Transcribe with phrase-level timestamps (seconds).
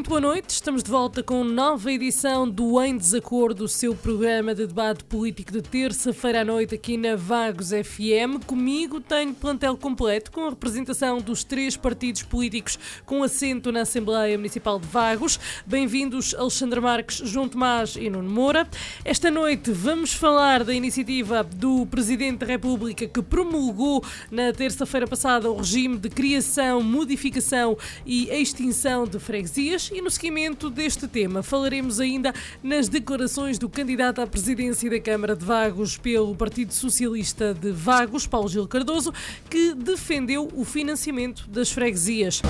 [0.00, 4.54] Muito boa noite, estamos de volta com nova edição do Em Desacordo, o seu programa
[4.54, 8.42] de debate político de terça-feira à noite aqui na Vagos FM.
[8.46, 14.38] Comigo tenho plantel completo com a representação dos três partidos políticos com assento na Assembleia
[14.38, 15.38] Municipal de Vagos.
[15.66, 18.66] Bem-vindos Alexandre Marques, João Tomás e Nuno Moura.
[19.04, 25.50] Esta noite vamos falar da iniciativa do Presidente da República que promulgou na terça-feira passada
[25.50, 27.76] o regime de criação, modificação
[28.06, 34.20] e extinção de freguesias e no seguimento deste tema falaremos ainda nas declarações do candidato
[34.20, 39.12] à presidência da Câmara de Vagos pelo Partido Socialista de Vagos, Paulo Gil Cardoso,
[39.48, 42.40] que defendeu o financiamento das freguesias.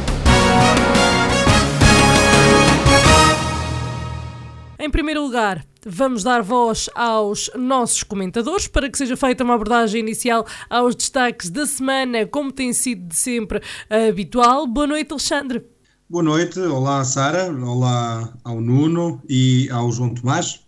[4.78, 10.00] Em primeiro lugar, vamos dar voz aos nossos comentadores para que seja feita uma abordagem
[10.00, 14.66] inicial aos destaques da semana, como tem sido de sempre habitual.
[14.66, 15.62] Boa noite, Alexandre.
[16.10, 20.58] Boa noite, olá Sara, olá ao Nuno e ao João Tomás.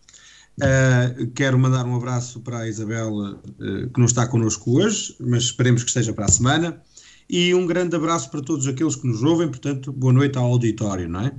[0.56, 5.42] Uh, quero mandar um abraço para a Isabel, uh, que não está connosco hoje, mas
[5.42, 6.80] esperemos que esteja para a semana.
[7.28, 11.08] E um grande abraço para todos aqueles que nos ouvem, portanto, boa noite ao auditório,
[11.08, 11.34] não é?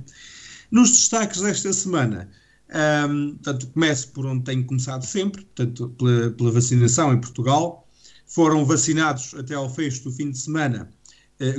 [0.70, 2.28] Nos destaques desta semana,
[3.08, 7.88] um, portanto, começo por onde tenho começado sempre, portanto, pela, pela vacinação em Portugal.
[8.26, 10.90] Foram vacinados até ao fecho do fim de semana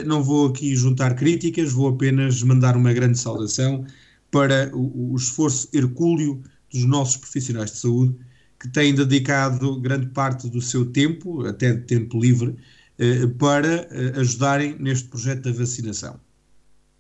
[0.06, 3.86] não vou aqui juntar críticas, vou apenas mandar uma grande saudação
[4.32, 8.16] para o, o esforço hercúleo dos nossos profissionais de saúde,
[8.60, 12.56] que têm dedicado grande parte do seu tempo, até de tempo livre,
[12.98, 16.20] eh, para eh, ajudarem neste projeto da vacinação.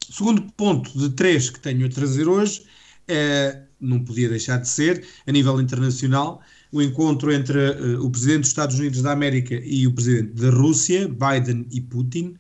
[0.10, 2.64] Segundo ponto de três que tenho a trazer hoje,
[3.08, 8.42] é, não podia deixar de ser, a nível internacional, o encontro entre uh, o Presidente
[8.42, 12.36] dos Estados Unidos da América e o Presidente da Rússia, Biden e Putin,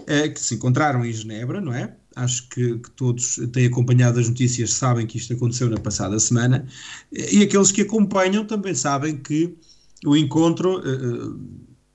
[0.00, 1.96] uh, que se encontraram em Genebra, não é?
[2.16, 6.66] Acho que, que, todos têm acompanhado as notícias sabem que isto aconteceu na passada semana,
[7.12, 9.54] e aqueles que acompanham também sabem que
[10.04, 11.40] o encontro uh,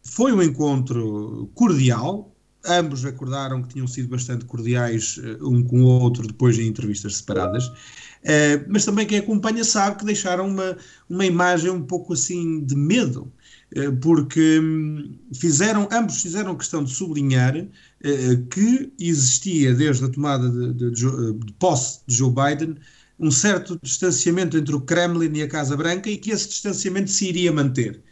[0.03, 2.33] foi um encontro cordial,
[2.67, 7.17] ambos acordaram que tinham sido bastante cordiais uh, um com o outro depois em entrevistas
[7.17, 10.77] separadas, uh, mas também quem acompanha sabe que deixaram uma,
[11.09, 13.31] uma imagem um pouco assim de medo,
[14.01, 17.53] porque um, fizeram, ambos fizeram questão de sublinhar
[18.03, 22.75] eh, que existia desde a tomada de, de, de, posse de Joe Biden
[23.19, 27.27] um certo distanciamento entre o Kremlin e a Casa Branca e que esse distanciamento se
[27.27, 28.03] iria manter.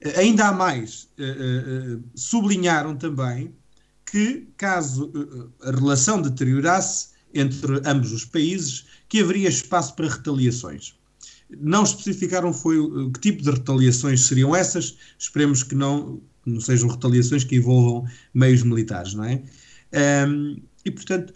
[0.00, 3.54] Eh, ainda há mais, eh, sublinharam também
[4.10, 5.12] que, caso
[5.62, 10.94] a relação deteriorasse entre ambos os países, que haveria espaço para retaliações.
[11.50, 12.76] Não especificaram foi
[13.12, 18.62] que tipo de retaliações seriam essas, esperemos que não não sejam retaliações que envolvam meios
[18.62, 19.42] militares, não é?
[20.26, 21.32] Um, e, portanto,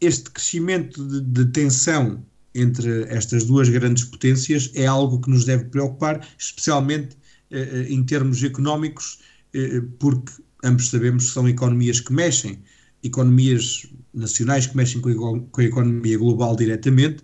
[0.00, 2.24] este crescimento de, de, tensão
[2.54, 7.16] entre estas duas grandes potências é algo que nos deve preocupar, especialmente
[7.50, 9.20] uh, em termos económicos,
[9.54, 10.32] uh, porque
[10.66, 12.58] ambos sabemos que são economias que mexem,
[13.02, 17.22] economias nacionais que mexem com a, economia global diretamente,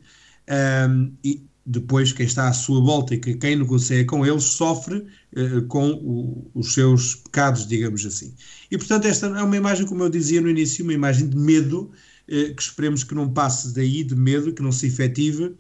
[0.89, 5.07] um, e depois quem está à sua volta e que quem negocia com eles sofre
[5.37, 8.35] uh, com o, os seus pecados, digamos assim.
[8.71, 11.91] E portanto esta é uma imagem, como eu dizia no início, uma imagem de medo,
[12.29, 15.57] uh, que esperemos que não passe daí de medo, que não se efetive uh,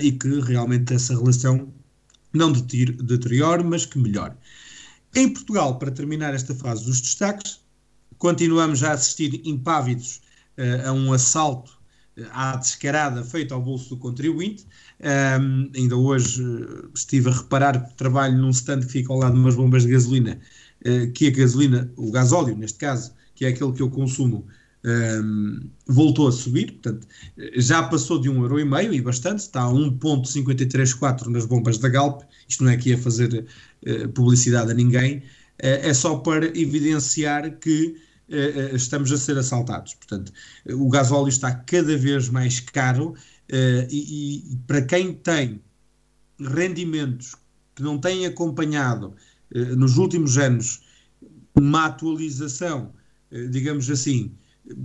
[0.00, 1.72] e que realmente essa relação
[2.32, 4.34] não deteriore, mas que melhore.
[5.18, 7.58] Em Portugal, para terminar esta fase dos destaques,
[8.18, 10.20] continuamos a assistir impávidos
[10.56, 11.72] uh, a um assalto
[12.16, 14.64] uh, à descarada feito ao bolso do contribuinte.
[15.00, 19.34] Um, ainda hoje uh, estive a reparar que trabalho num stand que fica ao lado
[19.34, 20.38] de umas bombas de gasolina,
[21.12, 24.46] que a gasolina, o gasóleo neste caso, que é aquele que eu consumo,
[24.84, 27.06] um, voltou a subir, portanto,
[27.56, 32.70] já passou de 1,5€ e bastante, está a 1,534 nas bombas da Galp, isto não
[32.70, 33.44] é aqui a fazer
[33.86, 35.22] uh, publicidade a ninguém, uh,
[35.60, 37.96] é só para evidenciar que
[38.28, 39.94] uh, estamos a ser assaltados.
[39.94, 40.32] Portanto,
[40.70, 43.14] o gasóleo está cada vez mais caro
[43.90, 45.62] e, e, para quem tem
[46.38, 47.34] rendimentos
[47.74, 49.14] que não têm acompanhado
[49.74, 50.82] nos últimos anos
[51.54, 52.92] uma atualização,
[53.50, 54.30] digamos assim,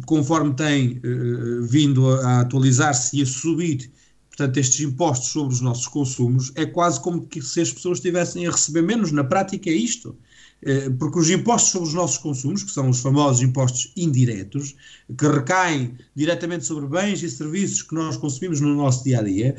[0.05, 3.91] conforme tem uh, vindo a, a atualizar-se e a subir,
[4.29, 8.47] portanto, estes impostos sobre os nossos consumos, é quase como que se as pessoas estivessem
[8.47, 9.11] a receber menos.
[9.11, 10.17] Na prática é isto.
[10.61, 14.75] Uh, porque os impostos sobre os nossos consumos, que são os famosos impostos indiretos,
[15.17, 19.55] que recaem diretamente sobre bens e serviços que nós consumimos no nosso dia a dia,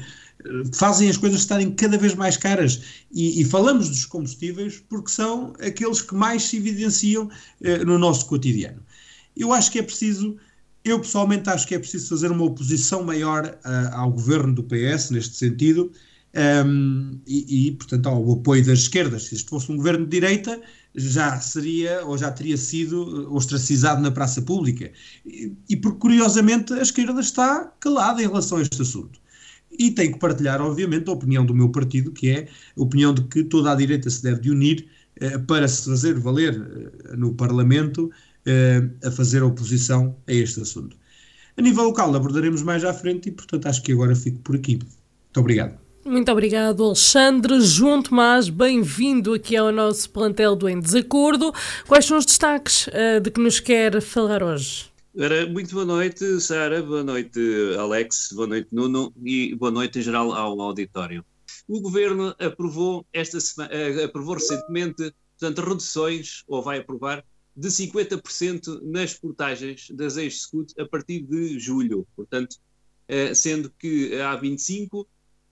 [0.73, 2.81] fazem as coisas estarem cada vez mais caras.
[3.13, 8.27] E, e, falamos dos combustíveis porque são aqueles que mais se evidenciam uh, no nosso
[8.27, 8.83] cotidiano.
[9.37, 10.37] Eu acho que é preciso,
[10.85, 15.11] eu pessoalmente acho que é preciso fazer uma oposição maior uh, ao governo do PS
[15.11, 15.91] neste sentido.
[16.67, 19.25] Um, e, e, portanto, ao apoio das esquerdas.
[19.25, 20.61] Se isto fosse um governo de direita,
[20.95, 24.91] já seria ou já teria sido ostracizado na praça pública.
[25.25, 29.21] E, e porque, curiosamente, a esquerda está calada em relação a este assunto.
[29.79, 33.23] E tem que partilhar, obviamente, a opinião do meu partido, que é a opinião de
[33.23, 37.35] que toda a direita se deve de unir eh, para se fazer valer eh, no
[37.35, 38.11] Parlamento
[38.47, 40.97] uh, a fazer oposição a este assunto.
[41.57, 44.75] A nível local abordaremos mais à frente e, portanto, acho que agora fico por aqui.
[44.77, 45.79] Muito obrigado.
[46.05, 47.61] Muito obrigado, Alexandre.
[47.61, 51.53] João Tomás, bem-vindo aqui ao nosso plantel do Em Desacordo.
[51.87, 54.93] Quais são os destaques uh, de que nos quer falar hoje?
[55.53, 57.39] Muito boa noite, Sara, boa noite,
[57.79, 61.25] Alex, boa noite, Nuno, e boa noite em geral ao auditório.
[61.69, 67.25] O Governo aprovou, esta semana, eh, aprovou recentemente portanto, reduções, ou vai aprovar,
[67.57, 72.07] de 50% nas portagens das ex-scoot a partir de julho.
[72.17, 72.57] Portanto,
[73.07, 75.07] eh, sendo que a A25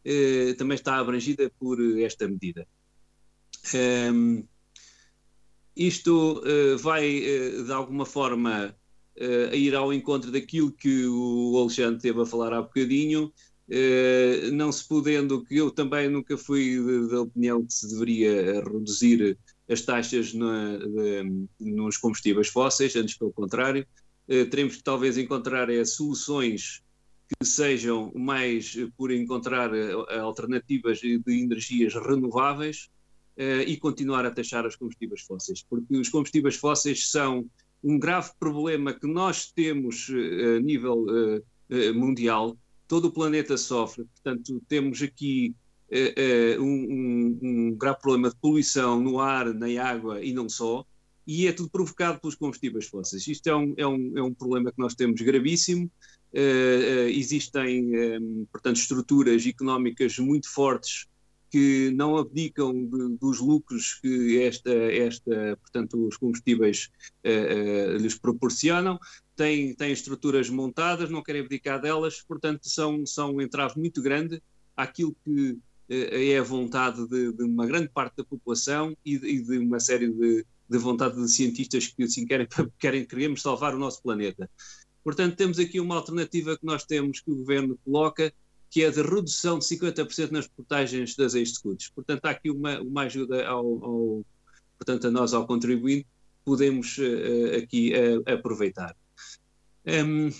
[0.04, 2.66] eh, também está abrangida por esta medida.
[3.74, 4.44] Ehm,
[5.76, 7.20] isto eh, vai,
[7.64, 8.76] de alguma forma,
[9.52, 13.32] ir ao encontro daquilo que o Alexandre teve a falar há bocadinho,
[14.52, 16.78] não se podendo, que eu também nunca fui
[17.08, 19.38] da opinião que se deveria reduzir
[19.72, 23.86] as taxas na, de, nos combustíveis fósseis, antes pelo contrário.
[24.28, 26.82] Uh, teremos que talvez encontrar é, soluções
[27.28, 29.70] que sejam mais por encontrar
[30.20, 32.90] alternativas de energias renováveis
[33.66, 37.48] e continuar a taxar os combustíveis fósseis, porque os combustíveis fósseis são
[37.82, 41.06] um grave problema que nós temos a nível
[41.94, 42.54] mundial,
[42.86, 45.54] todo o planeta sofre, portanto, temos aqui
[46.58, 50.84] um, um, um, grave problema de poluição no ar, na água e não só,
[51.26, 53.26] e é tudo provocado pelos combustíveis fósseis.
[53.26, 55.90] Isto é um, é um, é um problema que nós temos gravíssimo.
[56.32, 61.06] Uh, uh, existem, um, portanto, estruturas económicas muito fortes
[61.50, 66.90] que não abdicam de, dos lucros que esta, esta, portanto, os combustíveis
[67.26, 68.98] uh, lhes proporcionam.
[69.36, 74.42] Têm, têm estruturas montadas, não querem abdicar delas, portanto, são, são um entrave muito grande
[74.74, 75.56] àquilo que eh,
[75.92, 79.78] é a vontade de, de, uma grande parte da população e de, e de uma
[79.78, 82.46] série de, de, vontade de cientistas que assim querem,
[82.78, 84.48] querem, queremos salvar o nosso planeta.
[85.04, 88.32] Portanto, temos aqui uma alternativa que nós temos, que o governo coloca,
[88.70, 91.88] que é de redução de 50% nas portagens das ex-escudos.
[91.88, 94.26] Portanto, há aqui uma, uma ajuda ao, ao,
[94.78, 96.06] portanto, a nós, ao contribuinte,
[96.44, 98.96] podemos uh, aqui uh, aproveitar.
[99.86, 100.30] Um,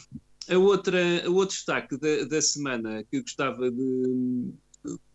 [0.49, 4.53] a outra, o outro destaque da, da semana que gostava de,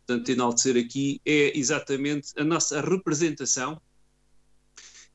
[0.07, 3.79] portanto, enaltecer aqui é exatamente a nossa representação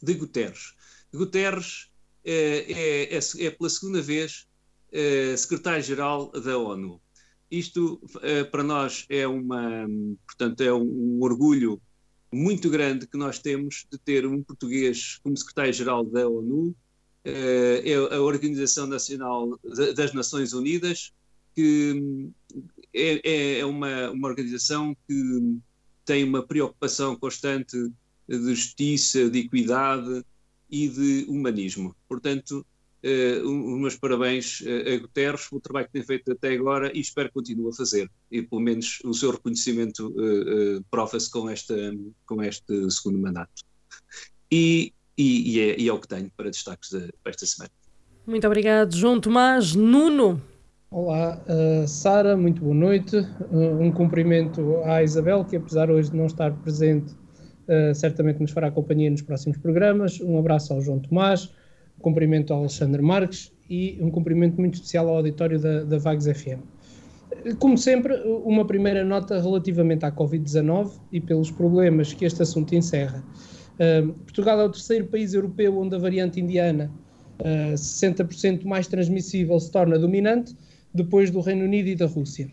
[0.03, 0.75] de Guterres.
[1.13, 1.91] Guterres
[2.23, 4.47] é, é, é, é pela segunda vez
[4.93, 7.01] é, secretário-geral da ONU.
[7.51, 9.87] Isto é, para nós é uma,
[10.27, 11.81] portanto, é um, orgulho
[12.31, 16.75] muito grande que nós temos de ter um português como secretário-geral da ONU,
[17.25, 19.57] é a Organização Nacional
[19.95, 21.13] das Nações Unidas,
[21.55, 22.31] que
[22.95, 25.59] é, é, é uma, uma organização que
[26.05, 27.77] tem uma preocupação constante
[28.29, 30.25] de justiça, de equidade
[30.71, 31.95] e de humanismo.
[32.09, 32.67] Portanto,
[33.05, 37.29] uh, os meus parabéns a Guterres pelo trabalho que tem feito até agora e espero
[37.29, 38.11] que continue a fazer.
[38.31, 41.75] E pelo menos o seu reconhecimento uh, uh, prova-se com, esta,
[42.27, 43.63] com este segundo mandato.
[44.51, 47.73] e, e, e, é, e é o que tenho para destaques de, para esta semana.
[48.27, 49.75] Muito obrigado, João Tomás.
[49.75, 50.52] Nuno.
[50.93, 53.17] Olá, uh, Sara, muito boa noite.
[53.17, 58.51] Uh, um cumprimento à Isabel, que apesar hoje de não estar presente, uh, certamente nos
[58.51, 60.21] fará companhia nos próximos programas.
[60.21, 61.51] Um abraço ao João Tomás,
[61.99, 66.27] um cumprimento ao Alexandre Marques e um cumprimento muito especial ao auditório da, da Vagos
[66.27, 66.61] FM.
[67.59, 73.25] Como sempre, uma primeira nota relativamente à Covid-19 e pelos problemas que este assunto encerra.
[74.25, 76.93] Portugal é o terceiro país europeu onde a variante indiana
[77.41, 80.55] uh, 60% mais transmissível se torna dominante,
[80.95, 82.51] depois do Reino Unido e da Rússia.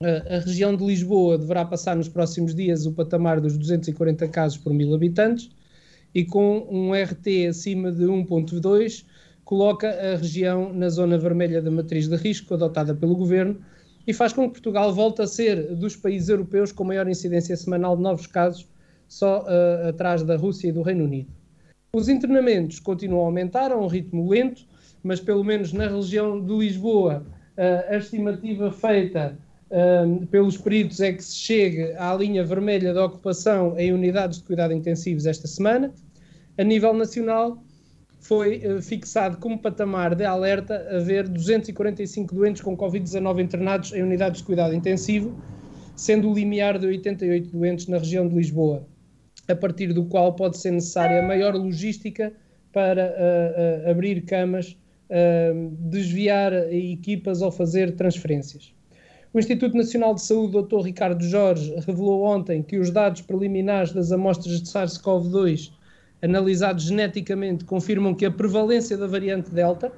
[0.00, 4.72] A região de Lisboa deverá passar nos próximos dias o patamar dos 240 casos por
[4.72, 5.50] mil habitantes
[6.14, 9.04] e com um RT acima de 1.2
[9.44, 13.58] coloca a região na zona vermelha da matriz de risco adotada pelo governo
[14.06, 17.96] e faz com que Portugal volte a ser dos países europeus com maior incidência semanal
[17.96, 18.68] de novos casos,
[19.08, 21.28] só uh, atrás da Rússia e do Reino Unido.
[21.92, 24.64] Os internamentos continuam a aumentar a um ritmo lento,
[25.02, 27.26] mas pelo menos na região de Lisboa,
[27.88, 29.36] a estimativa feita
[30.30, 34.72] pelos peritos é que se chegue à linha vermelha da ocupação em unidades de cuidado
[34.72, 35.92] intensivos esta semana.
[36.56, 37.62] A nível nacional,
[38.20, 44.40] foi uh, fixado como patamar de alerta haver 245 doentes com Covid-19 internados em unidades
[44.40, 45.34] de cuidado intensivo,
[45.96, 48.86] sendo o limiar de 88 doentes na região de Lisboa
[49.48, 52.32] a partir do qual pode ser necessária maior logística
[52.70, 54.76] para uh, uh, abrir camas,
[55.78, 58.74] desviar equipas ou fazer transferências.
[59.32, 60.80] O Instituto Nacional de Saúde, Dr.
[60.80, 65.70] Ricardo Jorge, revelou ontem que os dados preliminares das amostras de SARS-CoV-2
[66.22, 69.92] analisados geneticamente confirmam que a prevalência da variante Delta,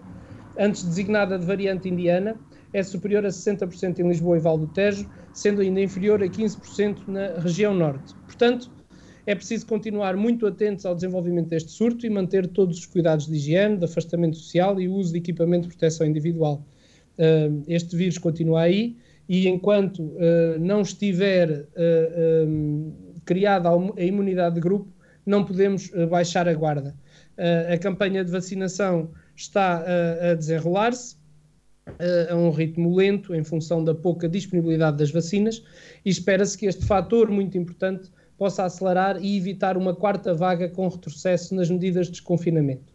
[0.58, 2.36] antes designada de variante indiana,
[2.72, 6.98] é superior a 60% em Lisboa e Val do Tejo, sendo ainda inferior a 15%
[7.08, 8.14] na região norte.
[8.26, 8.70] Portanto,
[9.26, 13.34] é preciso continuar muito atentos ao desenvolvimento deste surto e manter todos os cuidados de
[13.34, 16.64] higiene, de afastamento social e uso de equipamento de proteção individual.
[17.18, 18.96] Uh, este vírus continua aí
[19.28, 22.92] e enquanto uh, não estiver uh, um,
[23.24, 24.88] criada a imunidade de grupo,
[25.26, 26.96] não podemos baixar a guarda.
[27.70, 29.84] a campanha de vacinação está
[30.30, 31.16] a desenrolar-se
[32.30, 35.62] a um ritmo lento em função da pouca disponibilidade das vacinas
[36.04, 38.10] e espera-se que este fator muito importante
[38.40, 42.90] possa acelerar e evitar uma quarta vaga com retrocesso nas medidas de desconfinamento.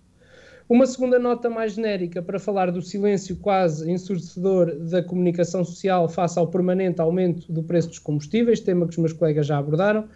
[0.67, 6.39] Uma segunda nota mais genérica para falar do silêncio quase ensurdecedor da comunicação social face
[6.39, 10.07] ao permanente aumento do preço dos combustíveis, tema que os meus colegas já abordaram,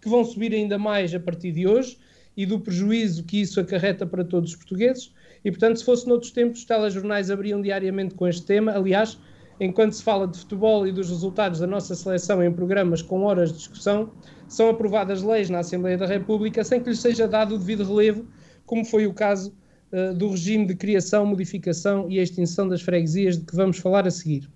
[0.00, 1.98] que vão subir ainda mais a partir de hoje
[2.36, 5.12] e do prejuízo que isso acarreta para todos os portugueses.
[5.44, 8.70] E, portanto, se fosse noutros tempos, os telejornais abriam diariamente com este tema.
[8.76, 9.18] Aliás,
[9.60, 13.50] enquanto se fala de futebol e dos resultados da nossa seleção em programas com horas
[13.50, 14.10] de discussão,
[14.46, 18.26] são aprovadas leis na Assembleia da República sem que lhes seja dado o devido relevo,
[18.64, 19.52] como foi o caso
[19.92, 24.10] uh, do regime de criação, modificação e extinção das freguesias de que vamos falar a
[24.10, 24.48] seguir.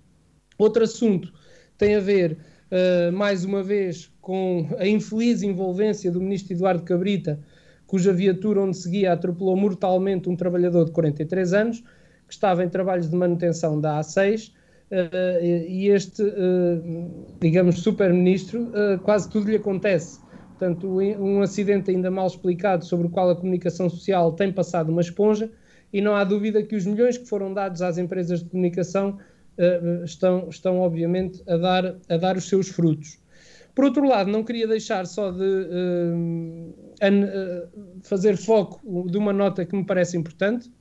[0.57, 1.33] Outro assunto
[1.77, 2.37] tem a ver,
[2.71, 7.39] uh, mais uma vez, com a infeliz envolvência do ministro Eduardo Cabrita,
[7.85, 11.83] cuja viatura onde seguia atropelou mortalmente um trabalhador de 43 anos,
[12.27, 18.99] que estava em trabalhos de manutenção da A6 Uh, e este, uh, digamos, super-ministro, uh,
[18.99, 20.19] quase tudo lhe acontece.
[20.49, 25.01] Portanto, um acidente ainda mal explicado sobre o qual a comunicação social tem passado uma
[25.01, 25.49] esponja,
[25.91, 29.17] e não há dúvida que os milhões que foram dados às empresas de comunicação
[30.03, 33.19] estão, estão, obviamente, a dar, a dar os seus frutos.
[33.75, 35.67] Por outro lado, não queria deixar só de
[38.03, 40.71] fazer foco de uma nota que me parece importante,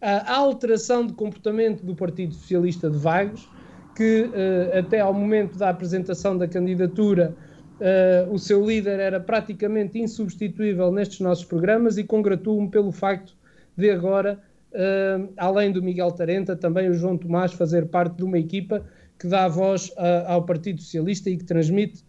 [0.00, 3.48] a alteração de comportamento do Partido Socialista de Vagos,
[3.94, 7.34] que uh, até ao momento da apresentação da candidatura
[7.80, 13.36] uh, o seu líder era praticamente insubstituível nestes nossos programas e congratulo-me pelo facto
[13.76, 14.40] de agora,
[14.72, 18.84] uh, além do Miguel Tarenta, também o João Tomás fazer parte de uma equipa
[19.16, 19.92] que dá voz
[20.26, 22.04] ao Partido Socialista e que transmite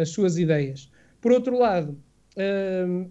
[0.00, 0.88] as suas ideias.
[1.20, 1.98] Por outro lado,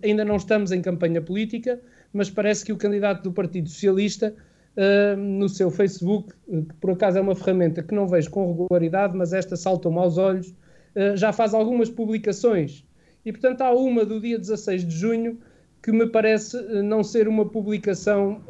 [0.01, 1.77] ainda não estamos em campanha política,
[2.13, 4.33] mas parece que o candidato do Partido Socialista
[4.75, 9.15] uh, no seu Facebook, que por acaso é uma ferramenta que não vejo com regularidade,
[9.15, 12.85] mas esta saltou-me aos olhos, uh, já faz algumas publicações.
[13.25, 15.39] E, portanto, há uma do dia 16 de junho
[15.81, 18.41] que me parece uh, não ser uma publicação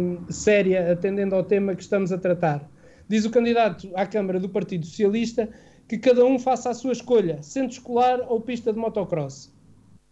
[0.00, 2.68] um, séria, atendendo ao tema que estamos a tratar.
[3.08, 5.48] Diz o candidato à Câmara do Partido Socialista
[5.88, 9.50] que cada um faça a sua escolha, centro escolar ou pista de motocross.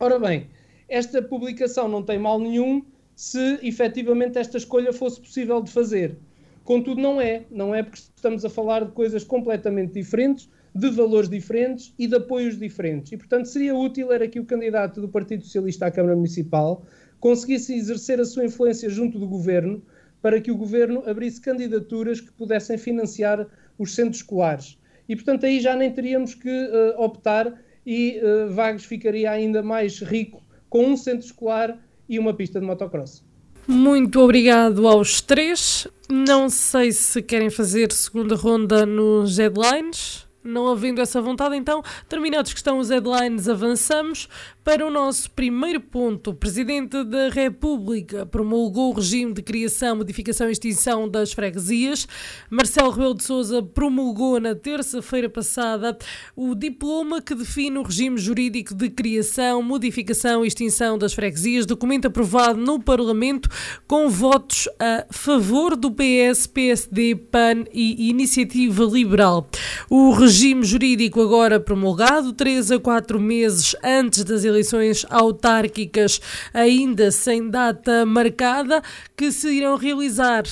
[0.00, 0.48] Ora bem,
[0.88, 2.82] esta publicação não tem mal nenhum,
[3.14, 6.16] se efetivamente esta escolha fosse possível de fazer.
[6.64, 7.44] Contudo, não é.
[7.50, 12.16] Não é porque estamos a falar de coisas completamente diferentes, de valores diferentes e de
[12.16, 13.12] apoios diferentes.
[13.12, 16.84] E, portanto, seria útil era que o candidato do Partido Socialista à Câmara Municipal
[17.18, 19.82] conseguisse exercer a sua influência junto do governo
[20.20, 23.46] para que o governo abrisse candidaturas que pudessem financiar
[23.78, 24.78] os centros escolares.
[25.08, 27.54] E, portanto, aí já nem teríamos que uh, optar
[27.86, 32.66] e uh, Vagos ficaria ainda mais rico com um centro escolar e uma pista de
[32.66, 33.24] motocross.
[33.66, 35.88] Muito obrigado aos três.
[36.08, 40.26] Não sei se querem fazer segunda ronda nos headlines.
[40.44, 44.28] Não havendo essa vontade, então, terminados que estão os headlines, avançamos
[44.66, 46.30] para o nosso primeiro ponto.
[46.30, 52.08] O Presidente da República promulgou o regime de criação, modificação e extinção das freguesias.
[52.50, 55.96] Marcelo Rebelo de Sousa promulgou na terça-feira passada
[56.34, 62.06] o diploma que define o regime jurídico de criação, modificação e extinção das freguesias, documento
[62.06, 63.48] aprovado no Parlamento
[63.86, 69.48] com votos a favor do PS, PSD, PAN e Iniciativa Liberal.
[69.88, 76.20] O regime jurídico agora promulgado, três a quatro meses antes das eleições eleições autárquicas
[76.52, 78.82] ainda sem data marcada,
[79.16, 80.44] que se irão realizar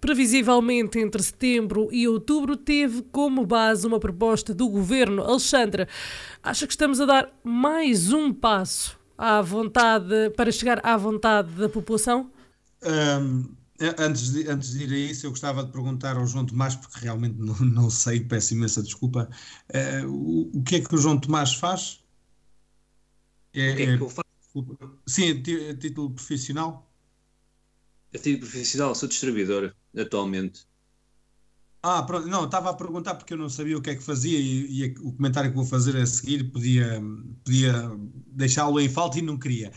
[0.00, 5.22] previsivelmente entre setembro e outubro, teve como base uma proposta do governo.
[5.22, 5.88] Alexandra,
[6.42, 11.68] acha que estamos a dar mais um passo à vontade para chegar à vontade da
[11.68, 12.30] população?
[12.80, 13.44] Um,
[13.98, 17.00] antes, de, antes de ir a isso, eu gostava de perguntar ao João Tomás, porque
[17.00, 19.28] realmente não, não sei, peço imensa desculpa.
[19.68, 22.00] Uh, o, o que é que o João Tomás faz?
[23.60, 24.28] É, o que é que eu faço?
[25.06, 26.90] Sim, a título profissional?
[28.14, 30.66] A título profissional, sou distribuidor atualmente.
[31.82, 34.38] Ah, pronto, não, estava a perguntar porque eu não sabia o que é que fazia
[34.38, 37.00] e, e o comentário que vou fazer a seguir podia,
[37.44, 37.72] podia
[38.26, 39.72] deixá-lo em falta e não queria.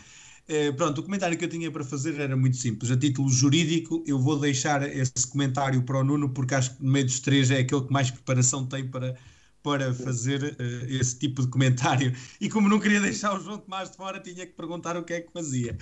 [0.48, 2.90] Eh, pronto, o comentário que eu tinha para fazer era muito simples.
[2.90, 6.90] A título jurídico, eu vou deixar esse comentário para o Nuno, porque acho que no
[6.90, 9.16] meio dos três é aquele que mais preparação tem para,
[9.62, 12.12] para fazer uh, esse tipo de comentário.
[12.40, 15.12] E como não queria deixar o João Tomás de fora, tinha que perguntar o que
[15.14, 15.76] é que fazia.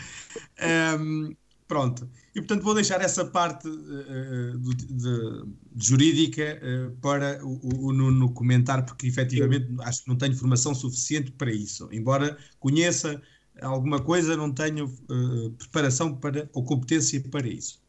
[1.01, 1.35] Um,
[1.67, 2.09] pronto.
[2.35, 7.93] E portanto vou deixar essa parte uh, de, de, de jurídica uh, para o, o
[7.93, 11.89] Nuno comentar, porque efetivamente acho que não tenho formação suficiente para isso.
[11.91, 13.21] Embora conheça
[13.61, 14.89] alguma coisa, não tenho
[15.59, 17.81] preparação para, ou competência para isso.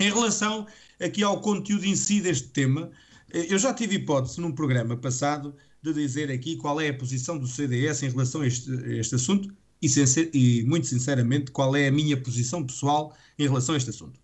[0.00, 0.66] Em relação
[0.98, 2.90] aqui ao conteúdo em si deste tema,
[3.32, 7.46] eu já tive hipótese num programa passado de dizer aqui qual é a posição do
[7.46, 9.88] CDS em relação a este, a este assunto e,
[10.34, 14.20] e, muito sinceramente, qual é a minha posição pessoal em relação a este assunto.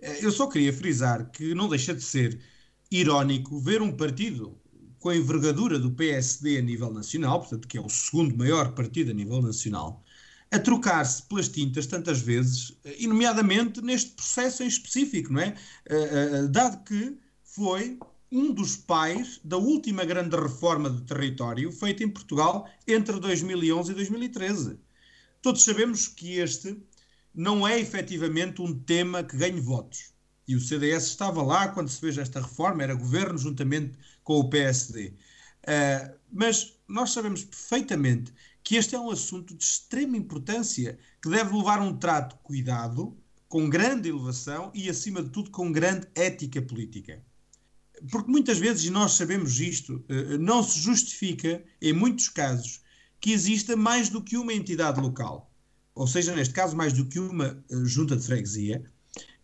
[0.00, 2.40] Eh, eu só queria frisar que não deixa de ser
[2.90, 4.58] irónico ver um partido
[4.98, 9.10] com a envergadura do PSD a nível nacional, portanto, que é o segundo maior partido
[9.10, 10.02] a nível nacional,
[10.50, 15.54] a trocar-se pelas tintas tantas vezes, eh, e nomeadamente neste processo em específico, não é?
[15.86, 17.98] Uh, dado que foi
[18.30, 23.94] um dos pais da última grande reforma de território feita em Portugal entre 2011 e
[23.94, 24.78] 2013.
[25.40, 26.76] Todos sabemos que este
[27.34, 30.12] não é efetivamente um tema que ganhe votos.
[30.46, 34.50] E o CDS estava lá quando se fez esta reforma, era governo juntamente com o
[34.50, 35.08] PSD.
[35.08, 35.14] Uh,
[35.66, 41.54] ah, mas nós sabemos perfeitamente que este é um assunto de extrema importância, que deve
[41.56, 43.16] levar um trato cuidado,
[43.48, 47.22] com grande elevação e, acima de tudo, com grande ética política
[48.10, 52.82] porque muitas vezes, nós sabemos isto, eh, não se justifica, em muitos casos,
[53.20, 55.50] que exista mais do que uma entidade local.
[55.94, 58.84] Ou seja, neste caso, mais do que uma eh, junta de freguesia.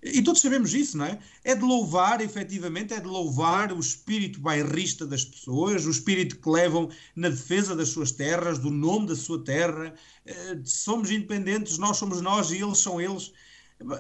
[0.03, 1.19] E todos sabemos isso, não é?
[1.43, 6.49] É de louvar, efetivamente, é de louvar o espírito bairrista das pessoas, o espírito que
[6.49, 9.95] levam na defesa das suas terras, do nome da sua terra.
[10.27, 13.33] Eh, somos independentes, nós somos nós e eles são eles.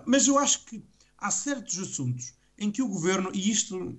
[0.06, 0.82] Mas eu acho que
[1.18, 3.98] há certos assuntos em que o governo, e isto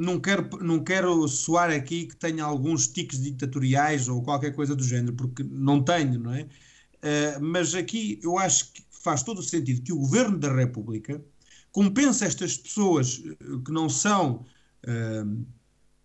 [0.00, 4.82] não quero, não quero soar aqui que tenha alguns tiques ditatoriais ou qualquer coisa do
[4.82, 6.42] género, porque não tenho, não é?
[6.42, 11.22] Uh, mas aqui eu acho que faz todo o sentido que o Governo da República
[11.70, 14.44] compensa estas pessoas eh, que não são,
[14.84, 15.46] uh,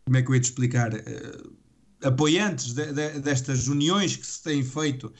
[0.05, 1.55] como é que eu ia te explicar, uh,
[2.03, 5.11] apoiantes de, de, destas uniões que se têm feito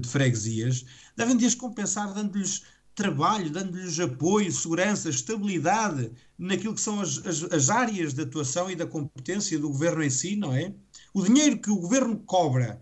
[0.00, 2.62] de freguesias, devem de as compensar dando-lhes
[2.94, 8.76] trabalho, dando-lhes apoio, segurança, estabilidade naquilo que são as, as, as, áreas de atuação e
[8.76, 10.72] da competência do governo em si, não é?
[11.12, 12.80] O dinheiro que o governo cobra,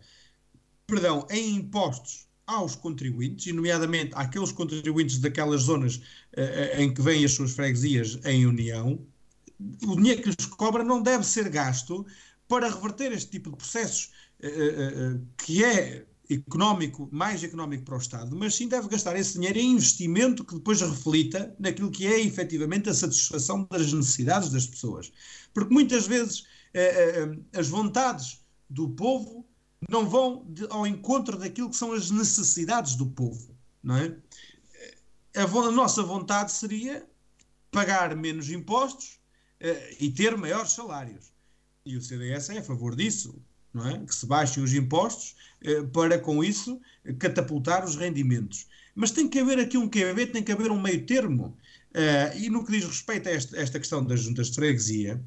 [0.86, 7.24] perdão, em impostos aos contribuintes, e nomeadamente àqueles contribuintes daquelas zonas uh, em que vêm
[7.24, 9.06] as suas freguesias em união,
[9.86, 12.04] o dinheiro que lhes cobra não deve ser gasto
[12.48, 14.10] para reverter este tipo de processos,
[14.42, 19.34] uh, uh, que é económico, mais económico para o Estado, mas sim deve gastar esse
[19.34, 24.66] dinheiro em investimento que depois reflita naquilo que é efetivamente a satisfação das necessidades das
[24.66, 25.12] pessoas.
[25.52, 26.44] Porque muitas vezes
[27.56, 29.46] as vontades do povo
[29.88, 34.16] não vão de, ao encontro daquilo que são as necessidades do povo, não é?
[35.36, 37.06] A, a nossa vontade seria
[37.70, 39.20] pagar menos impostos
[39.60, 41.32] uh, e ter maiores salários.
[41.84, 43.98] E o CDS é a favor disso, não é?
[44.04, 46.80] Que se baixem os impostos uh, para, com isso,
[47.18, 48.66] catapultar os rendimentos.
[48.94, 51.56] Mas tem que haver aqui um QB, tem que haver um meio termo.
[51.90, 55.22] Uh, e no que diz respeito a esta, questão das juntas de freguesia,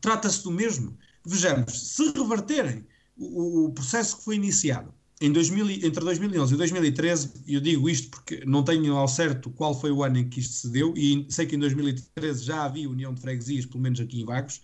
[0.00, 0.96] trata-se do mesmo.
[1.24, 2.86] Vejamos, se reverterem
[3.16, 8.10] o, o processo que foi iniciado em 2000, entre 2011 e 2013, eu digo isto
[8.10, 11.26] porque não tenho ao certo qual foi o ano em que isto se deu, e
[11.30, 14.60] sei que em 2013 já havia União de Freguesias, pelo menos aqui em Vagos.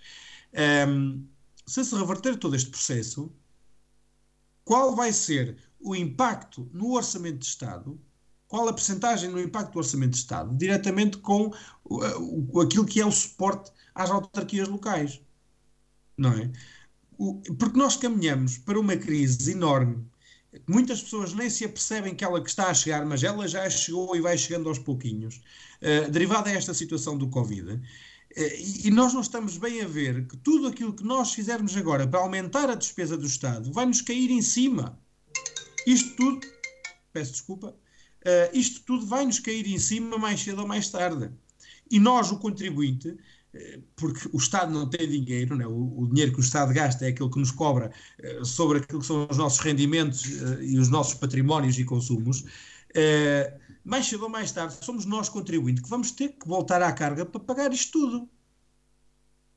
[0.53, 1.21] Um, ehm,
[1.67, 3.33] se se reverter todo este processo,
[4.65, 8.01] qual vai ser o impacto no Orçamento de Estado?
[8.47, 10.57] Qual a percentagem no impacto do Orçamento de Estado?
[10.57, 11.53] Diretamente com
[11.85, 15.21] uh, aquilo que é o suporte às autarquias locais.
[16.17, 16.53] Não é?
[17.59, 20.05] porque nós caminhamos para uma crise enorme.
[20.67, 24.15] Muitas pessoas nem se apercebem que ela que está a chegar, mas ela já chegou
[24.15, 25.41] e vai chegando aos pouquinhos,
[25.81, 27.81] uh, derivada a esta situação do Covid.
[28.37, 32.07] Uh, e, nós não estamos bem a ver que tudo aquilo que nós fizermos agora
[32.07, 34.99] para aumentar a despesa do Estado vai nos cair em cima.
[35.87, 36.47] Isto tudo,
[37.13, 41.31] peço desculpa, uh, isto tudo vai nos cair em cima mais cedo ou mais tarde.
[41.91, 43.17] E nós, o contribuinte,
[43.97, 45.67] porque o Estado não tem dinheiro, né?
[45.67, 47.93] o, o, dinheiro que o Estado gasta é aquele que nos cobra
[48.43, 50.25] sobre aquilo que são os nossos rendimentos
[50.63, 52.47] e os nossos patrimónios e consumos.
[53.85, 57.27] Mais cedo ou mais tarde, somos nós contribuintes que vamos ter que voltar à carga
[57.27, 58.29] para pagar isto tudo.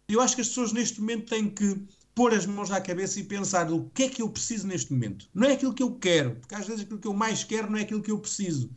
[0.08, 1.82] Eu acho que as pessoas neste momento têm que
[2.14, 5.30] pôr as mãos à cabeça e pensar o que é que eu preciso neste momento.
[5.34, 7.78] Não é aquilo que eu quero, porque às vezes aquilo que eu mais quero não
[7.78, 8.68] é aquilo que eu preciso.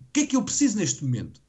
[0.00, 1.40] O que é que eu preciso neste momento?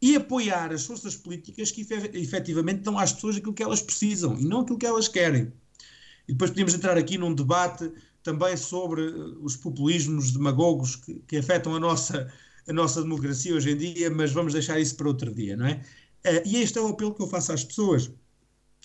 [0.00, 4.44] e apoiar as forças políticas que efetivamente dão às pessoas aquilo que elas precisam e
[4.44, 5.52] não aquilo que elas querem.
[6.26, 7.90] E depois podemos entrar aqui num debate
[8.22, 12.32] também sobre eh, os populismos demagogos que, que afetam a nossa,
[12.68, 15.82] a nossa democracia hoje em dia, mas vamos deixar isso para outro dia, não é?
[16.24, 18.10] Eh, e este é o apelo que eu faço às pessoas,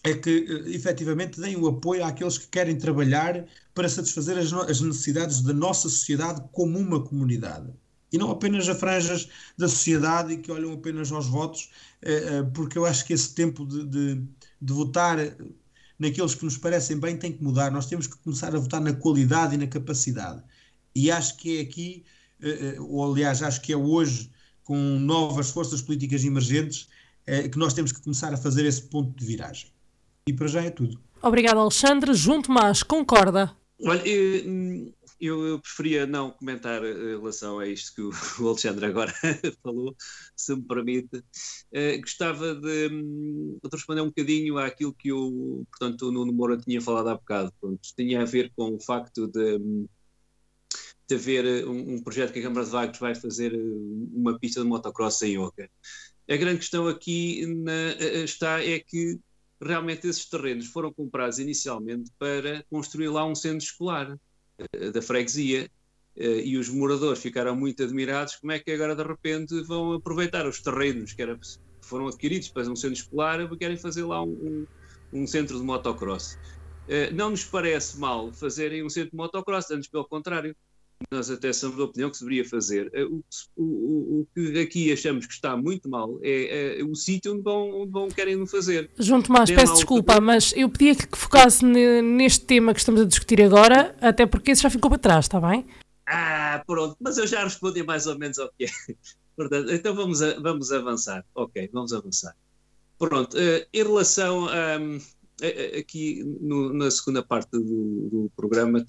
[0.04, 4.82] é que eh, efetivamente deem o apoio àqueles que querem trabalhar para satisfazer as, as
[4.82, 7.72] necessidades da nossa sociedade como uma comunidade
[8.12, 12.78] e não apenas a franjas da sociedade e que olham apenas aos votos, eh, porque
[12.78, 14.16] eu acho que esse tempo de, de,
[14.62, 15.18] de votar
[15.98, 17.72] naqueles que nos parecem bem tem que mudar.
[17.72, 20.44] Nós temos que começar a votar na qualidade e na capacidade.
[20.96, 22.04] E acho que é aqui,
[22.80, 24.30] ou aliás, acho que é hoje,
[24.64, 26.88] com novas forças políticas emergentes,
[27.52, 29.72] que nós temos que começar a fazer esse ponto de viragem.
[30.28, 31.00] E para já é tudo.
[31.22, 32.14] Obrigado, Alexandre.
[32.14, 33.56] Junto mais, concorda?
[33.82, 34.04] Olha,
[34.46, 38.12] hum, eu, eu, preferia não comentar eh, em relação a isto que o,
[38.50, 39.14] Alexandre agora
[39.64, 39.96] falou,
[40.36, 41.18] se me permite.
[41.72, 46.58] Uh, gostava de, um, de, responder um bocadinho àquilo que o, portanto, o Nuno Moura
[46.58, 47.54] tinha falado há bocado.
[47.60, 49.88] Pronto, tinha a ver com o facto de, hum,
[51.08, 53.54] de haver eh, um, um, projeto que a Câmara de Vagos vai fazer
[54.14, 55.70] uma pista de motocross em Oca.
[56.30, 57.92] A grande questão aqui na,
[58.24, 59.20] está é que
[59.62, 64.18] realmente esses terrenos foram comprados inicialmente para construir lá um centro escolar.
[64.58, 65.70] Eh, da freguesia
[66.16, 70.46] eh, e os moradores ficaram muito admirados como é que agora de repente vão aproveitar
[70.48, 71.40] os terrenos que era,
[71.82, 74.68] foram adquiridos para um centro escolar e querem fazer lá um,
[75.12, 76.38] um, um centro de motocross.
[76.88, 80.56] Eh, não nos parece mal fazerem um centro de motocross, antes pelo contrário
[81.12, 82.90] nós até somos da opinião que se deveria fazer.
[82.94, 83.24] Eh, o,
[83.56, 87.82] o, o, que aqui achamos que está muito mal é, é o sítio onde vão,
[87.82, 88.90] onde vão querem fazer.
[88.98, 93.06] João Tomás, Tem peço desculpa, mas eu pedia que focasse neste tema que estamos a
[93.06, 95.66] discutir agora, até porque esse já ficou para trás, está bem?
[96.06, 98.68] Ah, pronto, mas eu já respondi mais ou menos ao que é.
[99.36, 101.26] Portanto, então vamos, a, vamos avançar.
[101.34, 102.36] Ok, vamos avançar.
[103.00, 104.78] Pronto, uh, em relação a.
[105.44, 107.60] Um, aqui no, na segunda parte do,
[108.10, 108.84] do programa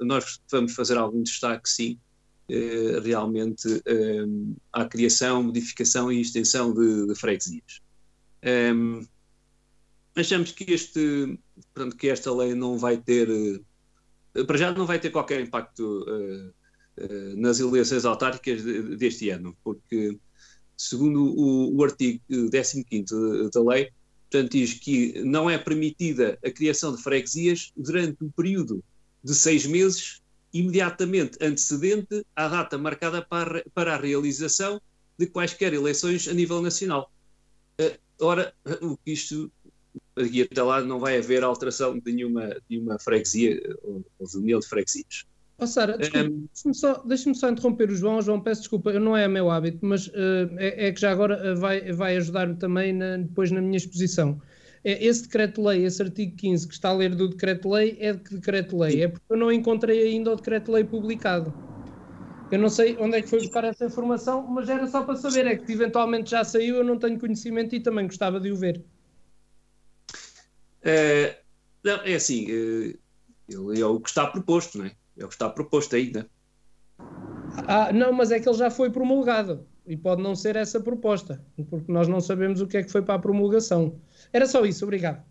[0.00, 1.98] nós vamos fazer algum destaque, sim,
[2.46, 4.24] eh, realmente eh,
[4.70, 7.80] à criação, modificação e extensão de, de freguesias.
[8.42, 9.06] Ehm,
[10.14, 11.38] achamos que, este,
[11.98, 16.04] que esta lei não vai ter, eh, para já não vai ter qualquer impacto
[17.36, 18.62] nas eleições autárquicas
[18.98, 20.18] deste ano, porque,
[20.76, 23.90] segundo o, o artigo 15 da lei,
[24.34, 28.82] Portanto, diz que não é permitida a criação de freguesias durante um período
[29.22, 34.82] de seis meses imediatamente antecedente à data marcada para, para a realização
[35.16, 37.12] de quaisquer eleições a nível nacional.
[37.80, 39.52] Uh, ora, o que isto
[40.16, 44.36] aqui até lá não vai haver alteração de nenhuma, de nenhuma freguesia ou, ou de
[44.36, 45.26] união de freguesias.
[45.56, 48.20] Oh, Sara, um, deixa-me só, deixa só, interromper o João.
[48.20, 51.54] João, peço desculpa, não é meu hábito, mas uh, é, é, que já agora eh,
[51.54, 54.40] vai, vai ajudar-me também na, depois na minha exposição.
[54.84, 58.34] é, esse decreto-lei, esse artigo 15 que está a ler do decreto-lei, é de que
[58.34, 59.02] decreto-lei?
[59.02, 61.54] É porque eu não encontrei ainda o decreto-lei publicado.
[62.50, 65.46] Eu não sei onde é que foi buscar essa informação, mas era só para saber,
[65.46, 68.84] é que eventualmente já saiu, eu não tenho conhecimento e também gostava de o ver.
[70.82, 71.38] É,
[71.82, 72.96] não, é assim, é,
[73.80, 74.92] é o que está proposto, não é?
[75.18, 76.28] É o que está proposto ainda.
[77.66, 81.44] Ah, não, mas é que ele já foi promulgado e pode não ser essa proposta,
[81.68, 84.00] porque nós não sabemos o que é que foi para a promulgação.
[84.32, 85.24] Era só isso, obrigado.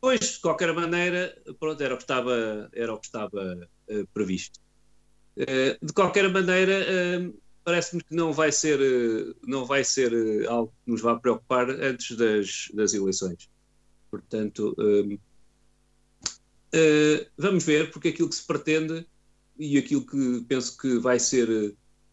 [0.00, 4.58] Pois, de qualquer maneira, pronto, era o que estava, era o que estava uh, previsto.
[5.36, 8.80] Uh, de qualquer maneira, uh, parece-me que não vai ser,
[9.46, 10.12] não vai ser
[10.48, 13.48] algo que nos vá preocupar antes das, das eleições.
[14.10, 14.74] Portanto,
[17.38, 19.06] vamos ver, porque aquilo que se pretende
[19.58, 21.46] e aquilo que penso que vai ser,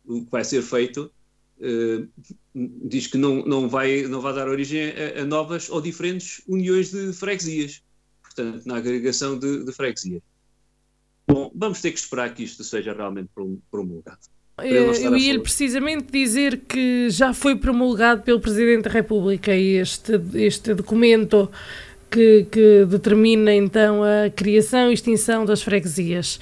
[0.05, 1.11] que vai ser feito
[1.59, 2.07] Uh,
[2.55, 6.89] diz que não, não, vai, não vai dar origem a, a, novas ou diferentes uniões
[6.91, 7.83] de freguesias,
[8.23, 10.21] portanto, na agregação de, de freguesias.
[11.27, 13.29] Bom, vamos ter que esperar que isto seja realmente
[13.69, 14.19] promulgado.
[14.63, 21.49] Eu, ia precisamente dizer que já foi promulgado pelo Presidente da República este, este documento
[22.09, 26.39] que, que, determina então a criação e extinção das freguesias.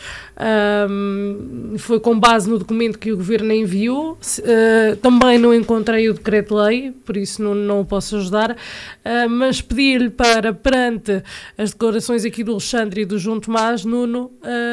[0.89, 4.13] Um, foi com base no documento que o Governo enviou.
[4.13, 9.61] Uh, também não encontrei o decreto-lei, por isso não, não o posso ajudar, uh, mas
[9.61, 11.23] pedi-lhe para, perante
[11.57, 14.31] as declarações aqui do Alexandre e do João Tomás, Nuno,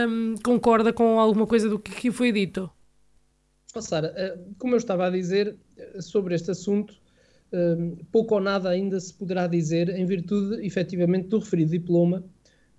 [0.08, 2.70] um, concorda com alguma coisa do que aqui foi dito?
[3.74, 5.56] Oh, Sara, como eu estava a dizer
[6.00, 6.94] sobre este assunto,
[8.10, 12.24] pouco ou nada ainda se poderá dizer em virtude, efetivamente, do referido diploma,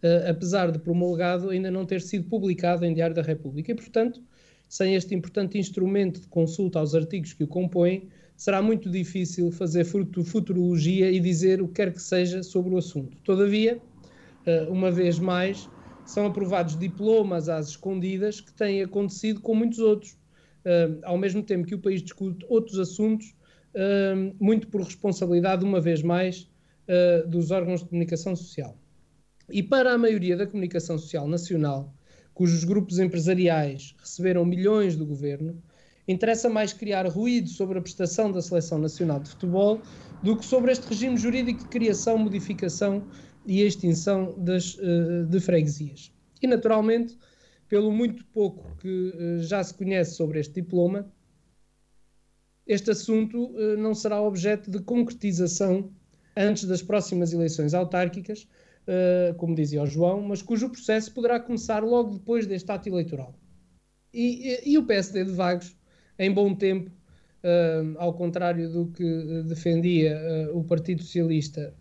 [0.04, 3.72] uh, apesar de promulgado, ainda não ter sido publicado em Diário da República.
[3.72, 4.22] E, portanto,
[4.68, 9.86] sem este importante instrumento de consulta aos artigos que o compõem, será muito difícil fazer
[9.86, 13.18] futurologia e dizer o que quer que seja sobre o assunto.
[13.24, 13.80] Todavia,
[14.46, 15.70] uh, uma vez mais,
[16.06, 20.18] são aprovados diplomas às escondidas que têm acontecido com muitos outros.
[20.66, 23.35] Uh, ao mesmo tempo que o país discute outros assuntos
[24.40, 26.50] muito por responsabilidade, uma vez mais,
[26.88, 28.78] uh, dos órgãos de comunicação social.
[29.50, 31.94] E para a maioria da comunicação social nacional,
[32.34, 35.62] cujos grupos empresariais receberam milhões do governo,
[36.08, 39.82] interessa mais criar ruído sobre a prestação da Seleção Nacional de Futebol
[40.22, 43.04] do que sobre este regime jurídico de criação, modificação
[43.46, 46.12] e extinção das, uh, de freguesias.
[46.42, 47.18] E, naturalmente,
[47.68, 51.12] pelo muito pouco que uh, já se conhece sobre este diploma,
[52.68, 55.92] este assunto uh, não será objeto de concretização
[56.36, 58.48] antes das próximas eleições autárquicas,
[58.88, 63.36] uh, como dizia o João, mas cujo processo poderá começar logo depois deste ato eleitoral.
[64.14, 65.76] E, e, o PSD de Vagos,
[66.18, 70.18] em bom tempo, uh, ao contrário do que defendia
[70.54, 71.74] o Partido Socialista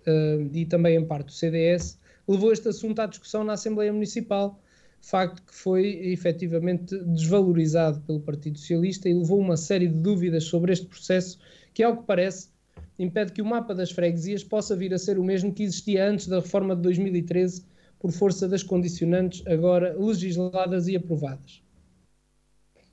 [0.53, 4.61] e também em parte o CDS, levou este assunto à discussão na Assembleia Municipal
[5.05, 10.73] facto que foi efetivamente desvalorizado pelo Partido Socialista e levou uma série de dúvidas sobre
[10.73, 11.39] este processo,
[11.73, 12.49] que, ao que parece,
[12.99, 16.27] impede que o mapa das freguesias possa vir a ser o mesmo que existia antes
[16.27, 17.65] da reforma de 2013,
[17.99, 21.63] por força das condicionantes agora legisladas e aprovadas.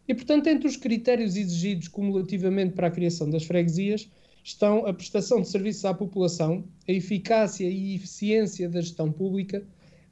[0.07, 4.09] E, portanto, entre os critérios exigidos cumulativamente para a criação das freguesias
[4.43, 9.63] estão a prestação de serviços à população, a eficácia e eficiência da gestão pública,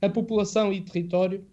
[0.02, 1.44] a população e território,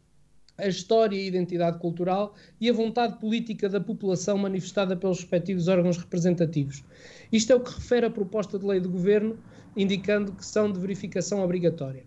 [0.59, 5.99] a história e identidade cultural e a vontade política da população manifestada pelos respectivos órgãos
[5.99, 6.83] representativos.
[7.31, 9.39] Isto é o que refere a proposta de lei do governo,
[9.77, 12.05] indicando que são de verificação obrigatória.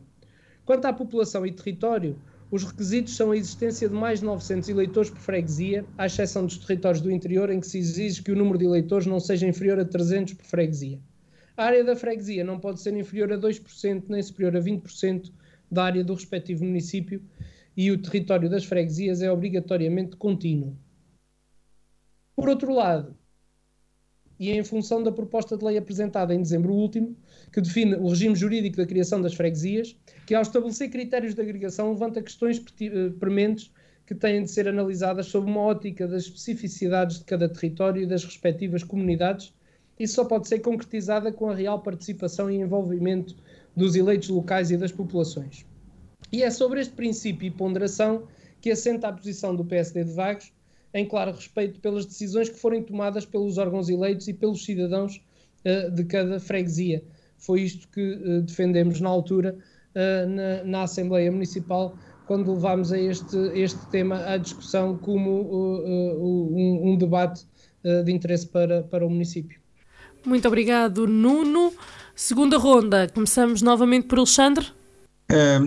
[0.65, 2.19] Quanto à população e território,
[2.51, 6.57] os requisitos são a existência de mais de 900 eleitores por freguesia, à exceção dos
[6.57, 9.79] territórios do interior, em que se exige que o número de eleitores não seja inferior
[9.79, 10.99] a 300 por freguesia.
[11.55, 15.31] A área da freguesia não pode ser inferior a 2%, nem superior a 20%
[15.71, 17.21] da área do respectivo município,
[17.79, 20.77] e o território das freguesias é obrigatoriamente contínuo.
[22.35, 23.15] Por outro lado,
[24.37, 27.15] e em função da proposta de lei apresentada em dezembro último,
[27.53, 31.93] que define o regime jurídico da criação das freguesias, que ao estabelecer critérios de agregação
[31.93, 33.71] levanta questões eh, prementes
[34.05, 38.25] que têm de ser analisadas sob uma ótica das especificidades de cada território e das
[38.25, 39.53] respectivas comunidades,
[39.97, 43.37] isso só pode ser concretizada com a real participação e envolvimento
[43.73, 45.68] dos eleitos locais e das populações.
[46.31, 48.23] E é sobre este princípio e ponderação
[48.61, 50.51] que assenta a posição do PSD de Vagos,
[50.93, 55.21] em claro respeito pelas decisões que forem tomadas pelos órgãos eleitos e pelos cidadãos
[55.65, 57.03] uh, de cada freguesia.
[57.37, 59.57] Foi isto que uh, defendemos na altura
[59.95, 61.95] uh, na, na, Assembleia Municipal,
[62.27, 67.43] quando levámos a este, este tema à discussão como um, um, debate
[68.05, 69.59] de interesse para, para o município.
[70.23, 71.73] Muito obrigado, Nuno.
[72.13, 74.67] Segunda ronda, começamos novamente por Alexandre.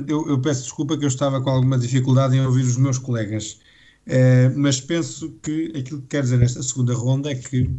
[0.08, 3.60] Eu, eu, peço desculpa que eu estava com alguma dificuldade em ouvir os meus colegas,
[4.08, 7.78] uh, mas penso que aquilo que quero dizer nesta segunda ronda é que uh,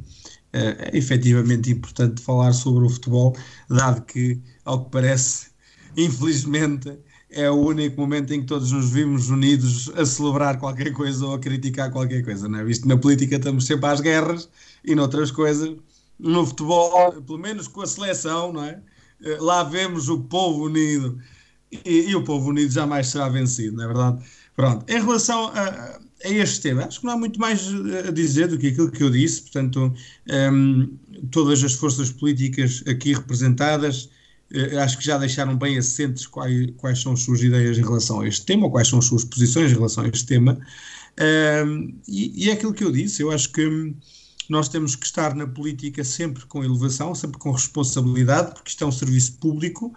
[0.54, 3.36] é efetivamente importante falar sobre o futebol,
[3.70, 5.48] dado que, ao que parece,
[5.98, 6.98] infelizmente,
[7.30, 11.34] é o único momento em que todos nos vimos unidos a celebrar qualquer coisa ou
[11.34, 12.64] a criticar qualquer coisa, não é?
[12.64, 14.48] Visto na política estamos sempre às guerras
[14.86, 15.76] e noutras coisas,
[16.18, 18.80] no futebol, pelo menos com a seleção, não é?
[19.24, 21.20] Eh, lá vemos o povo unido
[21.86, 24.24] e, e, o povo unido jamais será vencido, não é verdade?
[24.56, 27.62] Pronto, em relação a, a, este tema, acho que não há muito mais
[28.08, 29.94] a dizer do que aquilo que eu disse, portanto,
[30.54, 30.98] um,
[31.32, 34.10] todas as forças políticas aqui representadas
[34.54, 38.22] uh, acho que já deixaram bem assentes quais, quais são as suas ideias em relação
[38.22, 40.60] a este tema, ou quais são as suas posições em relação a este tema,
[41.66, 43.94] um, e, e, é aquilo que eu disse, eu acho que
[44.50, 48.88] nós temos que estar na política sempre com elevação, sempre com responsabilidade, porque isto é
[48.88, 49.94] um serviço público,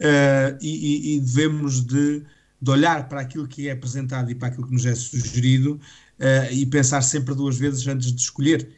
[0.00, 2.22] uh, e, e, devemos de,
[2.60, 5.80] de, olhar para aquilo que é apresentado e para aquilo que nos é sugerido
[6.18, 8.68] uh, e pensar sempre duas vezes antes de escolher,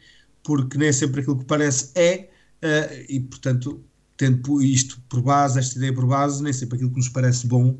[0.43, 2.29] porque nem sempre aquilo que parece é,
[2.63, 3.83] uh, e portanto,
[4.17, 7.79] tendo isto por base, esta ideia por base, nem sempre aquilo que nos parece bom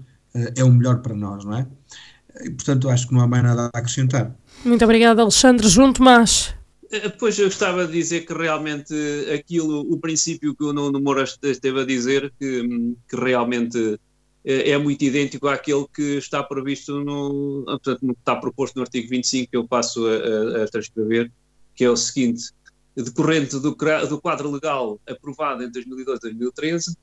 [0.56, 1.67] é o melhor para nós, não é?
[2.39, 4.34] E, portanto, acho que não há mais nada a acrescentar.
[4.63, 5.67] Muito obrigada, Alexandre.
[5.67, 6.56] Junto mais.
[7.17, 8.93] Pois eu gostava de dizer que realmente
[9.34, 13.97] aquilo, o princípio que o Nuno Moura esteve a dizer, que, que realmente
[14.43, 18.82] é, é muito idêntico àquele que está previsto no, portanto, no que está proposto no
[18.82, 21.32] artigo 25, que eu passo a, a, transcrever,
[21.75, 22.51] que é o seguinte:
[22.95, 26.97] decorrente do, do quadro legal aprovado em 2012 e 2013,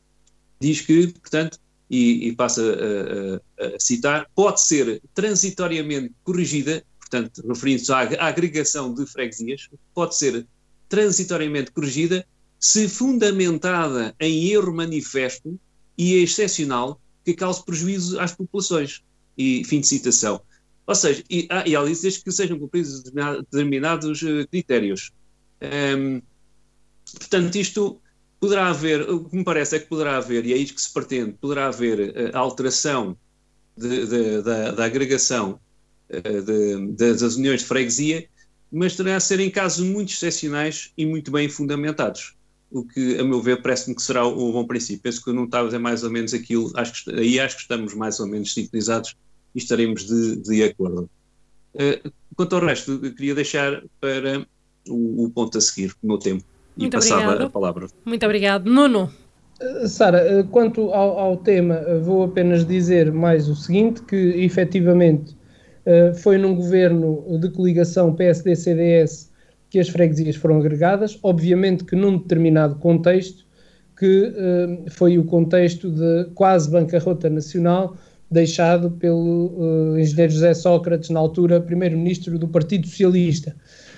[0.60, 7.92] diz que, portanto, e, e passa a, a citar, pode ser transitoriamente corrigida portanto, referindo-se
[7.92, 10.46] à agregação de freguesias, pode ser
[10.88, 12.26] transitoriamente corrigida
[12.58, 15.58] se fundamentada em erro manifesto
[15.96, 19.02] e excepcional que cause prejuízo às populações.
[19.36, 20.40] E fim de citação.
[20.84, 25.12] Ou seja, e, ah, e ela diz que sejam cumpridos determinados uh, critérios.
[25.96, 26.20] Um,
[27.16, 28.00] portanto, isto
[28.40, 30.92] poderá haver, o que me parece é que poderá haver, e é isto que se
[30.92, 33.16] pretende, poderá haver uh, alteração
[34.76, 35.60] da agregação
[36.10, 38.26] eh, de, das uniões de freguesia,
[38.72, 42.34] mas terá a ser em casos muito excepcionais e muito bem fundamentados.
[42.70, 45.02] O que, a meu ver, parece-me que será um bom princípio.
[45.02, 47.62] Penso que não está a dizer mais ou menos aquilo, acho que, aí acho que
[47.62, 49.16] estamos mais ou menos sintonizados
[49.54, 51.08] e estaremos de, de acordo.
[51.74, 54.46] Uh, quanto ao resto, queria deixar para
[54.86, 56.44] o, o, ponto a seguir, o meu tempo,
[56.76, 57.46] e muito passava obrigado.
[57.46, 57.86] a palavra.
[58.04, 58.70] Muito obrigado.
[58.70, 59.10] Nuno.
[59.60, 65.37] Uh, Sara, quanto ao, ao, tema, vou apenas dizer mais o seguinte, que efetivamente
[65.90, 69.30] eh, foi num governo de coligação PSD-CDS
[69.70, 73.46] que as freguesias foram agregadas, obviamente que num determinado contexto,
[73.96, 77.96] que uh, foi o contexto de quase bancarrota nacional,
[78.30, 83.56] deixado pelo uh, engenheiro José Sócrates, na altura primeiro-ministro do Partido Socialista.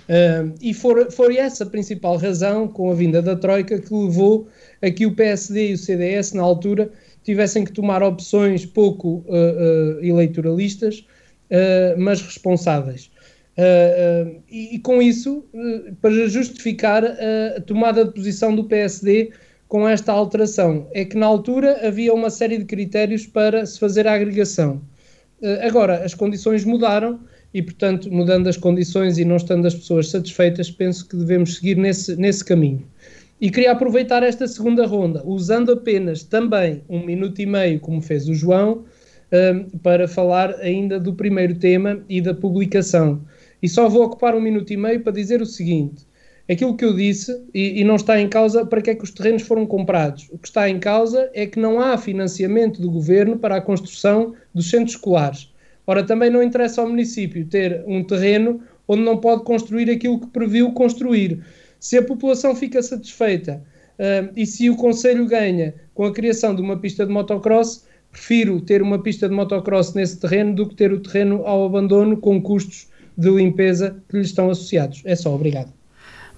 [0.08, 4.46] Uh, e for, foi essa a principal razão, com a vinda da Troika, que levou
[4.80, 6.88] a que o PSD e o CDS, na altura,
[7.24, 9.24] tivessem que tomar opções pouco
[10.00, 11.04] eleitoralistas,
[11.98, 13.10] mas responsáveis.
[13.58, 15.44] Uh, uh, e, e, com isso,
[16.00, 19.32] para justificar a tomada de posição do PSD
[19.68, 24.06] com esta alteração, é que na altura havia uma série de critérios para se fazer
[24.06, 24.80] a agregação.
[25.62, 27.20] agora, as condições mudaram
[27.52, 31.76] e, portanto, mudando as condições e não estando as pessoas satisfeitas, penso que devemos seguir
[31.76, 32.84] nesse, nesse caminho.
[33.40, 38.28] E queria aproveitar esta segunda ronda, usando apenas também um minuto e meio, como fez
[38.28, 38.84] o João,
[39.32, 43.20] um, para falar ainda do primeiro tema e da publicação.
[43.62, 46.06] E só vou ocupar um minuto e meio para dizer o seguinte:
[46.50, 49.10] aquilo que eu disse, e, e, não está em causa para que é que os
[49.10, 50.28] terrenos foram comprados.
[50.32, 54.34] O que está em causa é que não há financiamento do governo para a construção
[54.54, 55.52] dos centros escolares.
[55.86, 60.26] Ora, também não interessa ao município ter um terreno onde não pode construir aquilo que
[60.26, 61.44] previu construir.
[61.78, 63.62] Se a população fica satisfeita
[63.98, 68.60] uh, e se o Conselho ganha com a criação de uma pista de motocross, prefiro
[68.60, 72.40] ter uma pista de motocross nesse terreno do que ter o terreno ao abandono com
[72.40, 75.02] custos de limpeza que lhe estão associados.
[75.04, 75.72] É só, obrigado.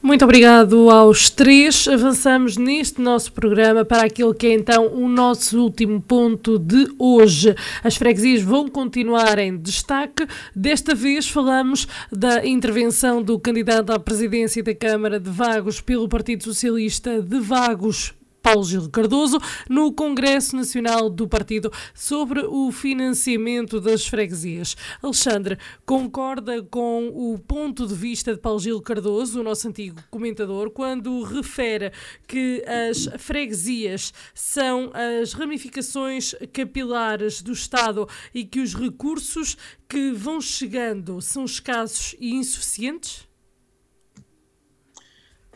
[0.03, 1.87] Muito obrigado aos três.
[1.87, 7.55] Avançamos neste nosso programa para aquilo que é então o nosso último ponto de hoje.
[7.85, 10.27] As freguesias vão continuar em destaque.
[10.57, 16.43] Desta vez falamos da intervenção do candidato à presidência da Câmara de Vagos pelo Partido
[16.43, 18.13] Socialista de Vagos
[18.43, 19.39] Paulo Gil Cardoso
[19.71, 24.77] no Congresso Nacional do Partido sobre o financiamento das freguesias.
[25.01, 30.71] Alexandre, concorda com o ponto de vista de Paulo Gil Cardoso, o nosso antigo comentador,
[30.71, 31.93] quando refere
[32.27, 34.91] que as freguesias são
[35.21, 39.57] as ramificações capilares do Estado e que os recursos
[39.89, 43.32] que vão chegando são escassos e insuficientes?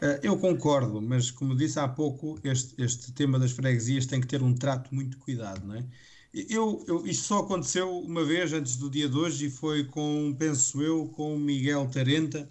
[0.00, 4.26] Eh, eu concordo, mas como disse há pouco, este, este tema das freguesias tem que
[4.26, 5.88] ter um trato muito cuidado, não é?
[6.32, 10.34] Eu, eu, isto só aconteceu uma vez antes do dia de hoje e foi com,
[10.38, 12.50] penso eu, com Miguel Tarenta,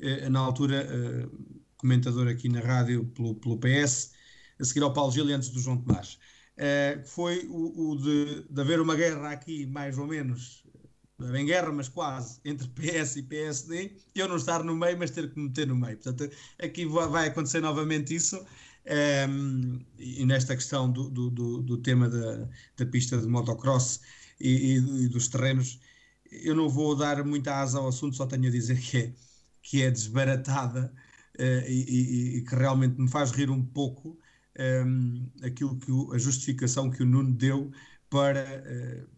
[0.00, 1.28] eh, na altura eh,
[1.76, 4.12] comentador aqui na rádio pelo, pelo PS,
[4.58, 6.18] a seguir ao Paulo Gil e antes do João Tomás.
[6.56, 10.65] Eh, foi o, o de, de haver uma guerra aqui, mais ou menos,
[11.18, 14.98] não é em guerra, mas quase, entre PS e PSD, eu não estar no meio,
[14.98, 15.96] mas ter que me meter no meio.
[15.96, 18.44] Portanto, aqui vai acontecer novamente isso.
[19.28, 24.00] Um, e nesta questão do, do, do, do tema da, da, pista de motocross
[24.38, 25.80] e, e, dos terrenos,
[26.30, 29.12] eu não vou dar muita asa ao assunto, só tenho a dizer que é,
[29.62, 30.92] que é desbaratada
[31.36, 34.16] uh, e, e, que realmente me faz rir um pouco
[34.86, 37.72] um, aquilo que o, a justificação que o Nuno deu
[38.08, 38.62] para.
[38.64, 39.15] Uh,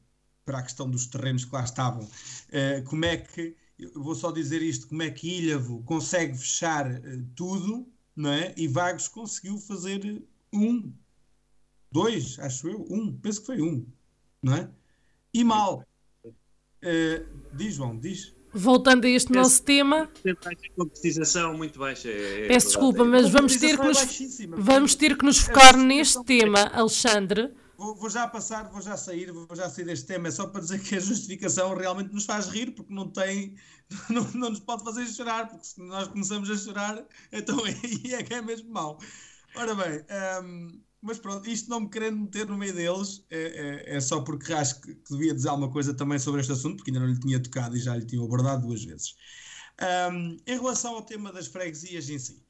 [0.48, 2.04] para a questão dos terrenos que lá estavam.
[2.04, 6.90] Uh, como é que, eu vou só dizer isto, como é que Ilhavo consegue fechar
[6.90, 7.00] uh,
[7.36, 7.86] tudo,
[8.16, 8.54] não é?
[8.56, 10.90] E Vagos conseguiu fazer um,
[11.92, 13.84] dois, acho eu, um, penso que foi um,
[14.42, 14.70] não é?
[15.34, 15.84] E mal.
[16.24, 18.34] Uh, diz, João, diz.
[18.50, 20.10] Voltando a este nosso tema.
[20.74, 22.08] Concretização muito baixa.
[22.08, 24.18] É, é Peço desculpa, mas vamos ter que, nos,
[24.56, 29.30] vamos ter que nos focar neste tema, Alexandre Vou, vou, já passar, vou já sair,
[29.30, 32.48] vou já sair deste tema, é só para dizer que a justificação realmente nos faz
[32.48, 33.54] rir, porque não tem,
[34.10, 38.22] não, não nos pode fazer chorar, porque se nós começamos a chorar, então aí é
[38.24, 38.98] que é mesmo mau.
[39.54, 40.04] Ora bem,
[40.42, 44.22] um, mas pronto, isto não me querendo meter no meio deles, é, é, é só
[44.22, 47.12] porque acho que, que, devia dizer alguma coisa também sobre este assunto, porque ainda não
[47.12, 49.14] lhe tinha tocado e já lhe tinha abordado duas vezes.
[49.80, 52.44] Um, em relação ao tema das freguesias em si,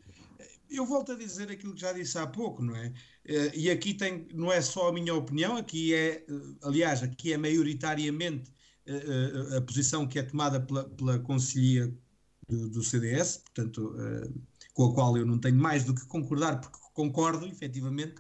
[0.70, 2.92] eu volto a dizer aquilo que já disse há pouco, não é?
[3.28, 6.26] Eh, e aqui tem, não é só a minha opinião, aqui é, eh,
[6.62, 8.50] aliás, aqui é maioritariamente
[8.86, 11.94] eh, a posição que é tomada pela, pela Conselhia
[12.48, 13.94] do, do, CDS, portanto,
[14.72, 18.14] com a qual eu não tenho mais do que concordar, porque concordo, efetivamente,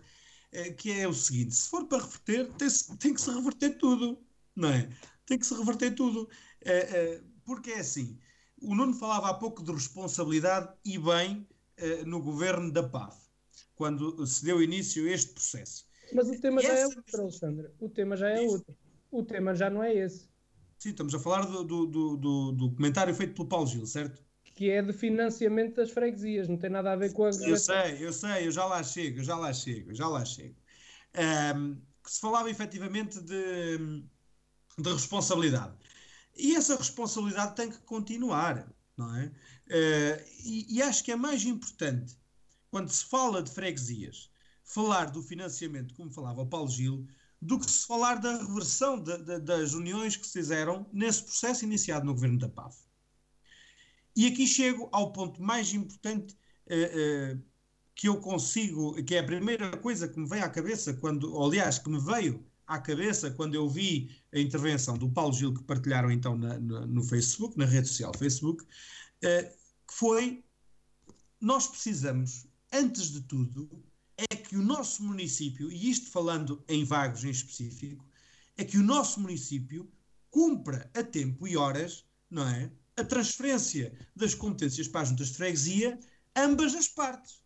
[0.76, 4.18] que é o seguinte: se for para reverter, tem, tem que se reverter tudo,
[4.54, 4.90] não é?
[5.26, 6.28] Tem que se reverter tudo.
[7.44, 8.18] Porque é assim,
[8.60, 11.48] o Nuno falava há pouco de responsabilidade e bem
[12.04, 13.27] no governo da PAF,
[13.78, 15.86] quando se deu início a este processo.
[16.12, 17.70] Mas o tema já é outro, Alexandre.
[17.78, 18.76] O tema já é outro.
[19.08, 20.28] O tema já não é esse.
[20.78, 24.20] Sim, estamos a falar do, do, do, do comentário feito pelo Paulo Gil, certo?
[24.42, 27.28] Que é de financiamento das freguesias, não tem nada a ver com a.
[27.28, 30.56] Eu sei, eu sei, eu já lá chego, já lá chego, já lá chego.
[31.56, 33.78] Um, que se falava efetivamente de,
[34.76, 35.76] de responsabilidade.
[36.36, 39.26] E essa responsabilidade tem que continuar, não é?
[39.26, 42.16] Uh, e, e, acho que é mais importante,
[42.70, 44.30] quando se fala de freguesias,
[44.64, 47.06] falar do financiamento, como falava o Paulo Gil,
[47.40, 51.64] do que se falar da reversão de, de, das uniões que se fizeram nesse processo
[51.64, 52.76] iniciado no governo da PAF.
[54.14, 57.42] E aqui chego ao ponto mais importante uh, uh,
[57.94, 61.78] que eu consigo, que é a primeira coisa que me veio à cabeça, quando, aliás,
[61.78, 66.10] que me veio à cabeça quando eu vi a intervenção do Paulo Gil que partilharam
[66.10, 69.56] então na, na, no Facebook, na rede social Facebook, uh,
[69.86, 70.44] que foi
[71.40, 73.68] nós precisamos, antes de tudo,
[74.16, 78.04] é que o nosso município, e isto falando em vagos em específico,
[78.56, 79.90] é que o nosso município
[80.30, 82.70] cumpra a tempo e horas, não é?
[82.96, 86.00] A transferência das competências para as juntas de freguesia,
[86.36, 87.40] ambas as partes.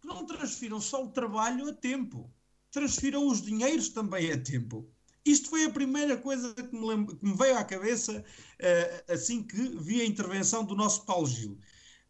[0.00, 2.32] Que não transfiram só o trabalho a tempo,
[2.70, 4.90] transfiram os dinheiros também a tempo.
[5.24, 9.76] Isto foi a primeira coisa que me, que me veio à cabeça uh, assim que
[9.78, 11.58] vi a intervenção do nosso Paulo Gil.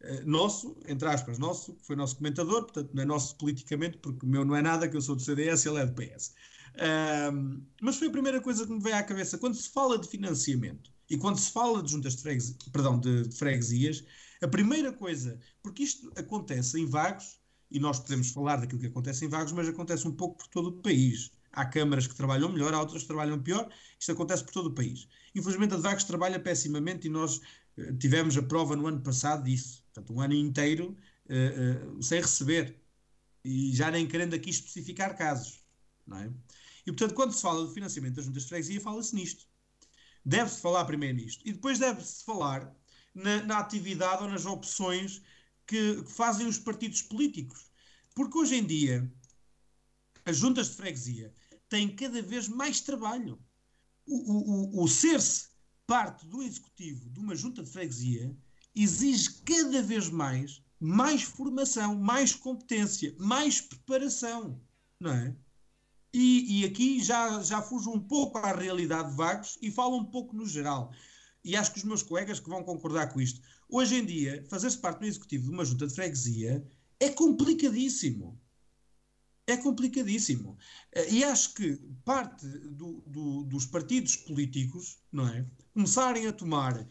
[0.01, 4.25] Uh, nosso, entre aspas, nosso, que foi nosso comentador, portanto não é nosso politicamente, porque
[4.25, 6.35] o meu não é nada, que eu sou do CDS ele é do PS.
[6.75, 9.39] Uh, mas foi a primeira coisa que me veio à cabeça.
[9.39, 13.25] Quando se fala de financiamento e quando se fala de juntas de freguesias, perdão, de,
[13.37, 14.05] freguesias,
[14.41, 17.41] a primeira coisa, porque isto acontece em vagos,
[17.71, 20.69] e nós podemos falar daquilo que acontece em vagos, mas acontece um pouco por todo
[20.69, 21.31] o país.
[21.53, 23.69] Há câmaras que trabalham melhor, há outras que trabalham pior.
[23.99, 25.09] Isto acontece por todo o país.
[25.35, 27.39] Infelizmente, a de Vagos trabalha pessimamente e nós
[27.77, 29.83] uh, tivemos a prova no ano passado disso.
[29.99, 30.97] Portanto, um ano inteiro
[31.27, 32.81] uh, uh, sem receber.
[33.45, 35.61] E já nem querendo aqui especificar casos.
[36.07, 36.31] Não é?
[36.87, 39.47] E, portanto, quando se fala de financiamento das juntas de freguesia, fala-se nisto.
[40.25, 41.43] Deve-se falar primeiro nisto.
[41.47, 42.75] E depois deve-se falar
[43.15, 45.23] na, na, atividade ou nas opções
[45.67, 47.71] que, que fazem os partidos políticos.
[48.15, 49.11] Porque hoje em dia
[50.25, 51.33] as juntas de freguesia
[51.69, 53.39] têm cada vez mais trabalho.
[54.07, 55.49] O, o, o ser-se
[55.87, 58.37] parte do executivo de uma junta de freguesia
[58.83, 64.61] exige cada vez mais mais formação, mais competência, mais preparação,
[65.01, 65.37] não é?
[66.13, 70.05] E, e, aqui já, já fujo um pouco à realidade de Vagos e falo um
[70.05, 70.91] pouco no geral.
[71.45, 73.41] E acho que os meus colegas que vão concordar com isto.
[73.69, 76.67] Hoje em dia, fazer-se parte do executivo de uma junta de freguesia
[76.99, 78.41] é complicadíssimo.
[79.47, 80.57] É complicadíssimo.
[80.93, 85.47] Eh, e acho que parte do, do, dos partidos políticos, não é?
[85.75, 86.87] Começarem a tomar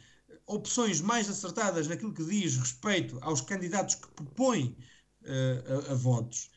[0.48, 4.76] opções mais acertadas naquilo que diz respeito aos candidatos que propõem
[5.24, 6.50] uh, a, a, votos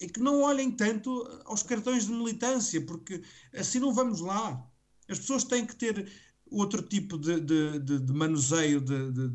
[0.00, 1.10] e que não olhem tanto
[1.46, 3.22] aos cartões de militância, porque
[3.54, 4.64] assim não vamos lá.
[5.08, 6.12] As pessoas têm que ter
[6.50, 9.28] outro tipo de, de, de, de manuseio de,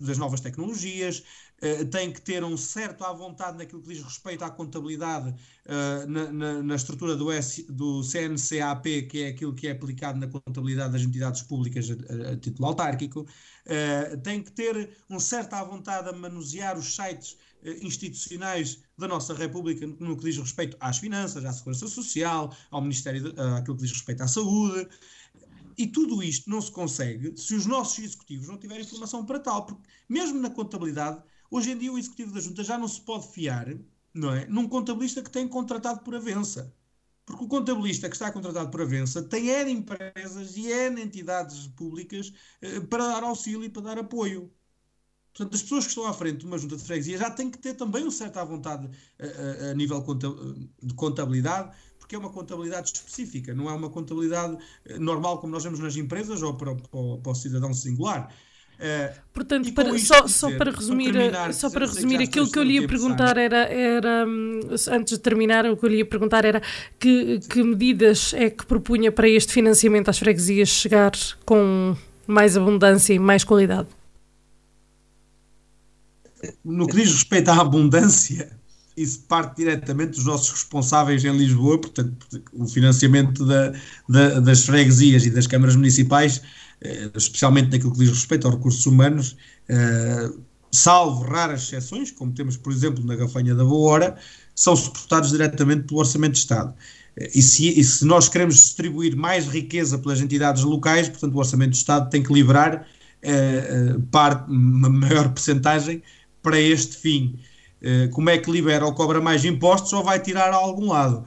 [0.00, 1.22] das novas tecnologias,
[1.62, 6.06] uh, tem que ter um certo à vontade naquilo que diz respeito à contabilidade uh,
[6.08, 10.26] na, na, na, estrutura do, S, do CNCAP, que é aquilo que é aplicado na
[10.26, 15.64] contabilidade das entidades públicas a, a título autárquico, uh, tem que ter um certo à
[15.64, 17.36] vontade a manusear os sites
[17.82, 23.32] institucionais da nossa República no que diz respeito às finanças, à segurança social, ao Ministério,
[23.32, 24.88] de, àquilo que diz respeito à saúde.
[25.78, 29.66] E tudo isto não se consegue se os nossos executivos não tiverem formação para tal,
[29.66, 33.28] porque mesmo na contabilidade, hoje em dia o executivo da Junta já não se pode
[33.28, 33.68] fiar
[34.16, 36.74] não é, num contabilista que tem contratado por avença.
[37.26, 42.32] Porque o contabilista que está contratado por avença tem N empresas e N entidades públicas
[42.62, 44.50] eh, para dar auxílio e para dar apoio.
[45.34, 47.58] Portanto, as pessoas que estão à frente de uma junta de freguesia já têm que
[47.58, 50.02] ter também um certo à vontade a, eh, a, eh, a nível
[50.82, 55.64] de contabilidade, porque é uma contabilidade específica, não é uma contabilidade eh, normal como nós
[55.64, 58.32] vemos nas empresas ou para, para, para o cidadão singular.
[58.76, 62.62] Uh, Portanto, para, só, dizer, só, para resumir, para só para resumir aquilo que eu
[62.62, 66.44] lhe ia perguntar era, era, hum, antes de terminar, o que eu lhe ia perguntar
[66.44, 66.62] era
[67.00, 71.12] que, que medidas é que propunha para este financiamento às freguesias chegar
[71.44, 71.96] com
[72.26, 73.88] mais abundância e mais qualidade?
[76.62, 78.56] No que diz respeito à abundância,
[78.96, 83.72] isso parte diretamente dos nossos responsáveis em Lisboa, portanto, o financiamento da,
[84.08, 86.40] da, das freguesias e das câmaras municipais,
[86.80, 89.36] eh, especialmente naquilo que diz respeito aos recursos humanos,
[89.68, 90.30] eh,
[90.72, 94.16] salvo raras exceções, como temos, por exemplo, na Gafanha da Boa Hora,
[94.54, 96.74] são suportados diretamente pelo Orçamento de Estado.
[97.16, 101.38] Eh, e se, e se, nós queremos distribuir mais riqueza pelas entidades locais, portanto, o
[101.38, 102.86] Orçamento de Estado tem que liberar
[103.22, 106.02] eh, parte, uma maior percentagem
[106.42, 107.38] para este fim.
[107.82, 111.24] Eh, como é que libera ou cobra mais impostos ou vai tirar a algum lado?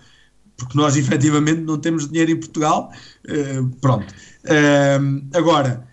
[0.58, 2.92] Porque nós efetivamente não temos dinheiro em Portugal.
[3.28, 4.14] Eh, pronto.
[4.46, 5.00] Eh,
[5.34, 5.88] agora,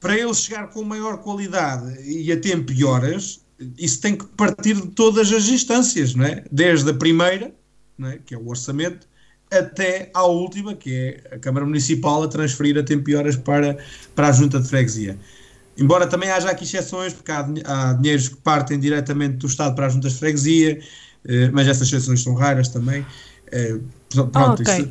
[0.00, 3.44] para ele chegar com maior qualidade e a tempo e horas,
[3.78, 6.44] isso tem que partir de todas as instâncias, não é?
[6.50, 7.54] Desde a primeira,
[8.02, 8.18] é?
[8.24, 9.08] que é o orçamento,
[9.50, 13.78] até à última, que é a Câmara Municipal a transferir a tempo e horas para,
[14.14, 15.18] para a Junta de Freguesia.
[15.78, 19.86] Embora também haja aqui exceções, porque há, há dinheiros que partem diretamente do Estado para
[19.86, 20.80] as juntas de freguesia,
[21.26, 23.04] eh, mas essas exceções são raras também.
[23.52, 23.78] Eh,
[24.10, 24.78] pronto, ah, okay.
[24.78, 24.90] isso,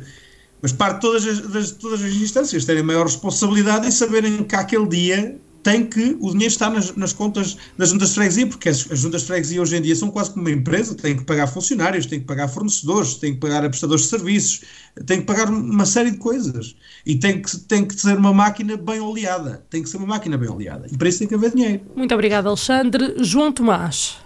[0.62, 4.54] mas parte de todas as, das, todas as instâncias terem maior responsabilidade e saberem que
[4.54, 8.68] aquele dia tem que o dinheiro está nas, nas contas das juntas de freguesia, porque
[8.68, 11.24] as, as, juntas de freguesia hoje em dia são quase como uma empresa, têm que
[11.24, 14.60] pagar funcionários, têm que pagar fornecedores, têm que pagar prestadores de serviços,
[15.04, 16.76] têm que pagar uma série de coisas.
[17.04, 19.66] E tem que, tem que ser uma máquina bem oleada.
[19.68, 20.86] Tem que ser uma máquina bem oleada.
[20.88, 21.80] E para isso tem que haver dinheiro.
[21.96, 23.16] Muito obrigado, Alexandre.
[23.18, 24.18] João Tomás.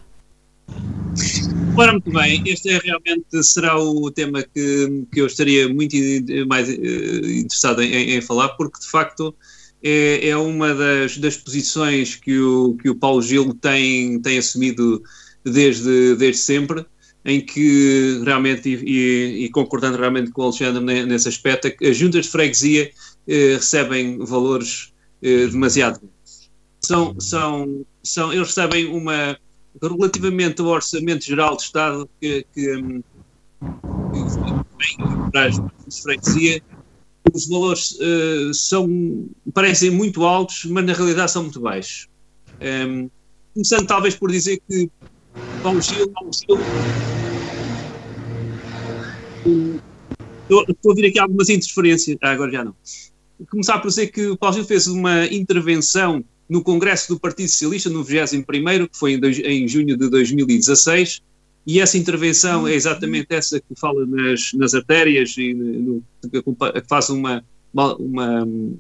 [1.75, 5.97] Ora, muito bem, este é realmente será o tema que, que eu estaria muito
[6.47, 9.35] mais uh, interessado em, em, falar, porque de facto
[9.83, 15.03] é, é uma das, das posições que o, que o Paulo Gil tem, tem assumido
[15.45, 16.85] desde, desde sempre,
[17.25, 22.31] em que realmente, e, e, concordando realmente com o Alexandre nesse aspecto, as juntas de
[22.31, 22.91] freguesia
[23.29, 26.01] eh, recebem valores eh, demasiado
[26.81, 29.39] são, são, são, eles recebem uma,
[29.81, 33.03] relativamente ao orçamento geral do Estado que, que, hum,
[33.61, 34.19] que
[34.79, 36.63] vem para as freguesia,
[37.33, 42.09] os valores uh, são, parecem muito altos, mas na realidade são muito baixos.
[42.61, 43.11] Um, ehm,
[43.55, 44.91] começando talvez por dizer que
[45.63, 46.59] Paulo Gil, Paulo Gil
[50.51, 52.75] estou, estou a ouvir aqui algumas interferências, ah, agora já não.
[53.51, 58.05] Começar por dizer que Paulo Gil fez uma intervenção no Congresso do Partido Socialista, no
[58.05, 61.23] 21º, que foi em, dois, em junho de 2016,
[61.67, 66.43] e essa intervenção é exatamente essa que fala nas, nas artérias e no, que
[66.89, 67.97] faz uma, uma,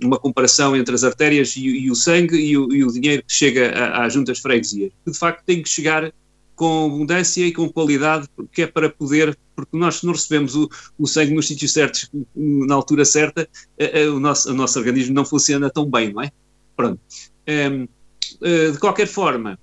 [0.02, 3.32] uma comparação entre as artérias e, e o sangue e o, e o, dinheiro que
[3.32, 4.92] chega às juntas freguesias.
[5.04, 6.12] Que de facto tem que chegar
[6.56, 10.68] com abundância e com qualidade, que é para poder, porque nós não recebemos o,
[10.98, 13.48] o sangue nos sítios certos, na altura certa,
[13.80, 16.30] a, a, o, nosso, o nosso organismo não funciona tão bem, não é?
[16.76, 17.00] Pronto.
[17.48, 19.58] Um, uh, de qualquer forma,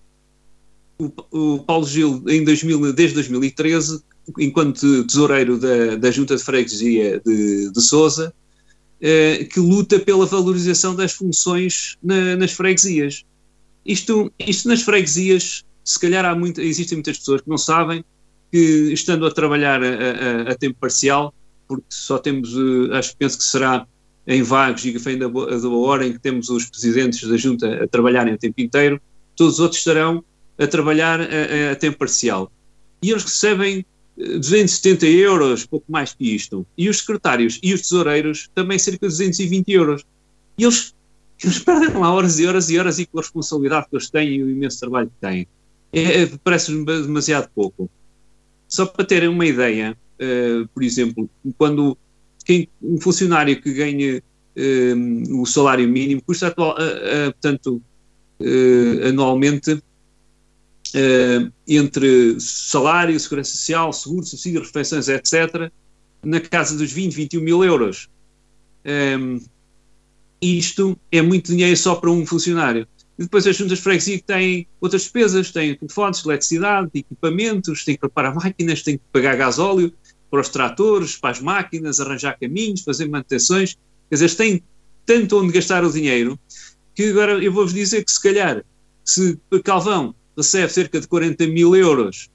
[1.00, 4.02] o, o Paulo Gil, em 2000, desde 2013,
[4.40, 8.34] enquanto tesoureiro da, da Junta de Freguesia de, de Sousa,
[9.02, 13.24] uh, que luta pela valorização das funções na, nas freguesias.
[13.86, 18.04] Isto, isto nas freguesias, se calhar há muito, existem muitas pessoas que não sabem
[18.52, 21.34] que, estando a trabalhar a, a, a tempo parcial,
[21.68, 23.88] porque só temos, uh, acho que penso que será
[24.26, 27.88] em Vagos e Gafém da, da Hora, em que temos os presidentes da Junta a
[27.88, 29.00] trabalharem a tempo inteiro,
[29.38, 30.22] todos os outros estarão
[30.58, 32.52] a trabalhar a, a tempo parcial.
[33.02, 33.86] E eles recebem
[34.18, 36.66] 270 eh, euros, pouco mais que isto.
[36.78, 40.04] E os secretários e os tesoureiros também cerca de 220 euros.
[40.58, 40.96] E eles,
[41.44, 44.30] eles perdem lá horas e horas e horas e com a responsabilidade que eles têm
[44.30, 45.48] e o imenso trabalho que têm.
[45.94, 47.90] É, é, Parece-me demasiado pouco.
[48.68, 51.98] Só para terem uma ideia, uh, por exemplo, quando
[52.44, 54.22] quem, um funcionário que ganha
[54.58, 57.82] um, o salário mínimo custa atual, uh, uh, portanto,
[58.40, 59.82] uh, anualmente
[61.68, 65.72] entre salário, segurança social, seguro, subsídio, refeições, etc.,
[66.24, 68.10] na casa dos 20, 21 mil euros.
[68.86, 69.40] Um,
[70.42, 72.88] isto é muito dinheiro só para um funcionário.
[73.18, 78.02] E depois as juntas de freguesia têm outras despesas, têm telefones, eletricidade, equipamentos, têm que
[78.02, 79.92] preparar máquinas, têm que pagar gasóleo,
[80.30, 83.78] para os tratores, para as máquinas, arranjar caminhos, fazer manutenções.
[84.10, 84.64] Quer dizer, têm
[85.06, 86.38] tanto onde gastar o dinheiro
[86.94, 88.64] que agora eu vou-vos dizer que se calhar,
[89.06, 92.30] se Calvão recebe cerca de 40 mil euros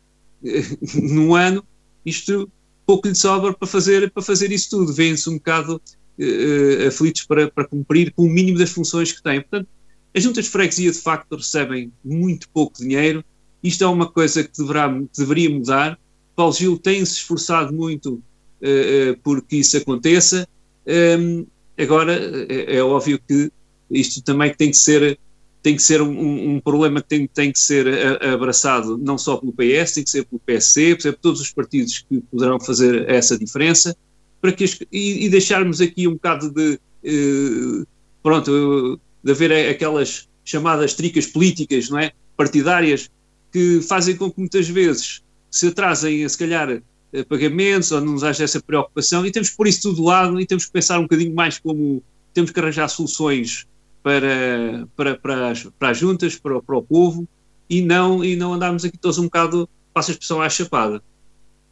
[0.44, 0.64] eh,
[1.00, 1.64] no ano,
[2.04, 2.50] isto
[2.84, 4.92] pouco lhe sobra para fazer, para fazer isso tudo.
[4.92, 5.80] Vêm-se um bocado
[6.18, 9.40] uh, aflitos para, para cumprir com o mínimo das funções que têm.
[9.40, 9.68] Portanto,
[10.14, 13.24] as juntas de freguesia de facto recebem muito pouco dinheiro.
[13.62, 15.96] Isto é uma coisa que, deverá, que deveria mudar
[16.34, 20.48] Paulo Gil tem se esforçado muito uh, uh, porque isso aconteça.
[20.86, 21.46] Um, ehm,
[21.78, 22.12] agora,
[22.48, 23.50] é, é, óbvio que
[23.90, 25.18] isto também tem que ser,
[25.62, 27.86] tem que ser um, um problema que tem, tem que ser
[28.22, 32.20] abraçado não só pelo PS, tem que ser pelo PSC, por todos os partidos que
[32.20, 33.96] poderão fazer essa diferença,
[34.40, 37.86] para que, e, e deixarmos aqui um bocado de, uh,
[38.22, 42.10] pronto, de haver aquelas chamadas tricas políticas, não é?
[42.36, 43.08] Partidárias,
[43.52, 46.82] que fazem com que muitas vezes se atrasem, se calhar,
[47.12, 50.02] eh, pagamentos ou não nos haja essa preocupação e temos que pôr isso tudo de
[50.02, 52.02] lado e temos que pensar um bocadinho mais como
[52.32, 53.66] temos que arranjar soluções
[54.02, 57.26] para, para, para, as, para as juntas, para, para o povo
[57.68, 61.02] e não, e não andarmos aqui todos um bocado, passa a expressão, à chapada.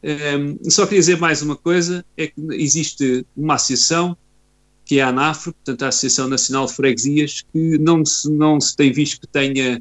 [0.02, 4.16] Um, ehm, só queria dizer mais uma coisa, é que existe uma associação
[4.84, 8.76] que é a ANAFRE, portanto a Associação Nacional de Freguesias, que não se, não se
[8.76, 9.80] tem visto que tenha,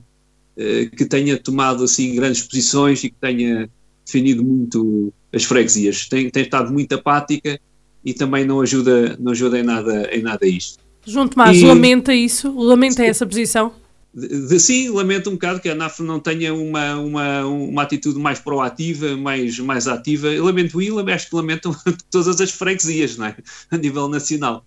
[0.58, 3.70] uh, que tenha tomado assim grandes posições e que tenha
[4.06, 6.08] defendido muito as freguesias.
[6.08, 7.60] Tem, tem estado muito apática
[8.04, 10.80] e também não ajuda, não ajuda em nada, em nada isto.
[11.10, 12.54] João Tomás, e, lamenta isso?
[12.58, 13.74] Lamenta essa posição?
[14.14, 18.20] De, de, sim, lamento um bocado que a ANAF não tenha uma, uma, uma atitude
[18.20, 20.28] mais proativa, mais, mais ativa.
[20.28, 21.76] Eu lamento e acho que lamentam
[22.10, 23.36] todas as freguesias, não é?
[23.72, 24.66] A nível nacional.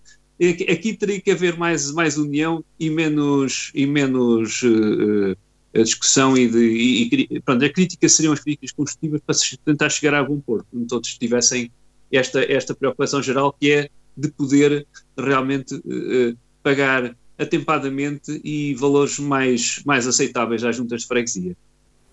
[0.69, 5.37] Aqui teria que haver mais, mais união e menos, e menos uh,
[5.81, 9.89] discussão e, de, e, e pronto, a crítica seriam as críticas construtivas para se tentar
[9.89, 11.71] chegar a algum porto, onde todos tivessem
[12.11, 14.85] esta, esta preocupação geral que é de poder
[15.17, 21.55] realmente uh, pagar atempadamente e valores mais, mais aceitáveis às juntas de freguesia.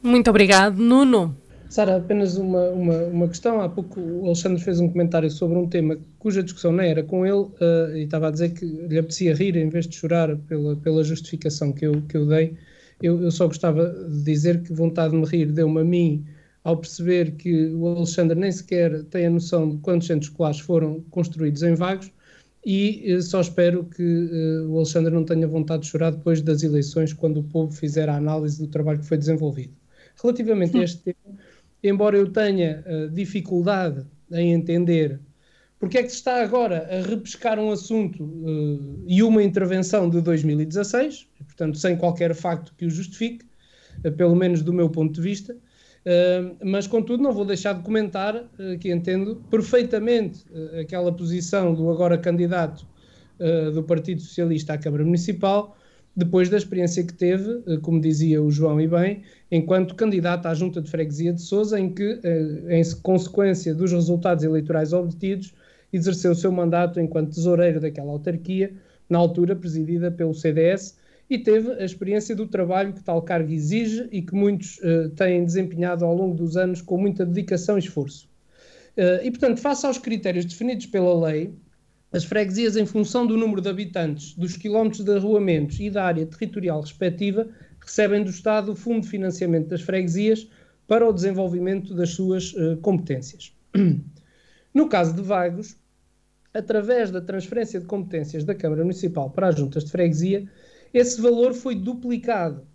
[0.02, 0.78] Muito obrigado.
[0.78, 1.36] Nuno.
[1.68, 3.60] Sara, apenas uma, uma, uma questão.
[3.60, 7.24] Há pouco o Alexandre fez um comentário sobre um tema cuja discussão não era com
[7.24, 10.74] ele uh, e estava a dizer que lhe apetecia rir em vez de chorar pela,
[10.76, 12.56] pela justificação que eu, que eu dei.
[13.00, 16.24] Eu, eu, só gostava de dizer que vontade de me rir deu-me a mim
[16.62, 21.00] ao perceber que o Alexandre nem sequer tem a noção de quantos centros escolares foram
[21.10, 22.12] construídos em vagos
[22.64, 26.62] e eh, só espero que uh, o Alexandre não tenha vontade de chorar depois das
[26.62, 29.72] eleições, quando o povo fizer a análise do trabalho que foi desenvolvido.
[30.22, 31.38] Relativamente a este tema,
[31.82, 35.18] embora eu tenha uh, dificuldade em entender
[35.78, 40.20] porque é que se está agora a repescar um assunto uh, e uma intervenção de
[40.20, 43.46] 2016, portanto, sem qualquer facto que o justifique,
[44.18, 45.56] pelo menos do meu ponto de vista,
[46.64, 48.44] mas contudo não vou deixar de comentar
[48.80, 50.44] que entendo perfeitamente
[50.80, 52.86] aquela posição do agora candidato
[53.74, 55.76] do Partido Socialista à Câmara Municipal,
[56.16, 60.82] depois da experiência que teve, como dizia o João e bem, enquanto candidato à Junta
[60.82, 62.20] de Freguesia de Sousa, em que,
[62.68, 65.54] em consequência dos resultados eleitorais obtidos,
[65.92, 68.72] exerceu o seu mandato enquanto tesoureiro daquela autarquia,
[69.08, 70.96] na altura presidida pelo CDS,
[71.30, 75.44] e teve a experiência do trabalho que tal cargo exige e que muitos uh, têm
[75.44, 78.28] desempenhado ao longo dos anos com muita dedicação e esforço.
[78.96, 81.54] Uh, e, portanto, face aos critérios definidos pela lei,
[82.12, 86.26] as freguesias, em função do número de habitantes, dos quilómetros de arruamentos e da área
[86.26, 87.48] territorial respectiva,
[87.80, 90.48] recebem do Estado o Fundo de Financiamento das Freguesias
[90.88, 93.54] para o desenvolvimento das suas uh, competências.
[94.72, 95.76] No caso de Vagos,
[96.54, 100.48] através da transferência de competências da Câmara Municipal para as juntas de freguesia,
[100.92, 102.66] esse valor foi duplicado,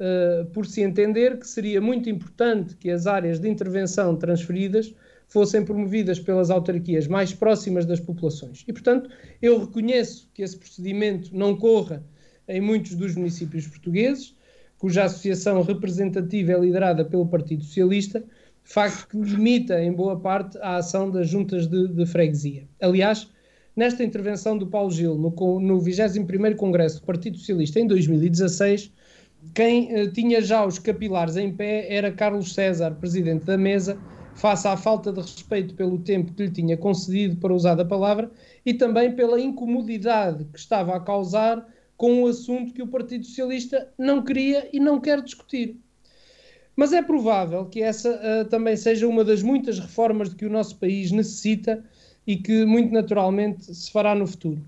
[0.00, 4.94] uh, por se entender que seria muito importante que as áreas de intervenção transferidas
[5.28, 8.64] fossem promovidas pelas autarquias mais próximas das populações.
[8.66, 9.10] E, portanto,
[9.42, 12.04] eu reconheço que esse procedimento não corra
[12.46, 14.36] em muitos dos municípios portugueses,
[14.78, 18.22] cuja associação representativa é liderada pelo Partido Socialista,
[18.66, 22.68] facto que limita, em boa parte, a ação das juntas de, de freguesia.
[22.80, 23.28] Aliás,
[23.76, 28.90] nesta intervenção do Paulo Gil no, no 21º Congresso do Partido Socialista em 2016,
[29.54, 33.98] quem eh, tinha já os capilares em pé era Carlos César, presidente da mesa,
[34.34, 38.30] face à falta de respeito pelo tempo que lhe tinha concedido para usar a palavra
[38.64, 41.66] e também pela incomodidade que estava a causar
[41.96, 45.80] com um assunto que o Partido Socialista não queria e não quer discutir.
[46.74, 50.50] Mas é provável que essa uh, também seja uma das muitas reformas de que o
[50.50, 51.82] nosso país necessita
[52.26, 54.60] e que, muito naturalmente, se fará no futuro.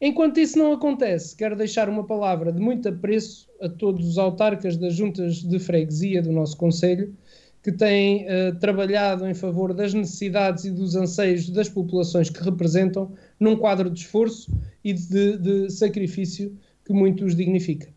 [0.00, 4.76] Enquanto isso não acontece, quero deixar uma palavra de muito apreço a todos os autarcas
[4.76, 7.14] das juntas de freguesia do nosso Conselho,
[7.62, 13.12] que têm uh, trabalhado em favor das necessidades e dos anseios das populações que representam,
[13.38, 14.50] num quadro de esforço
[14.82, 17.88] e de, de sacrifício que muito os dignifica.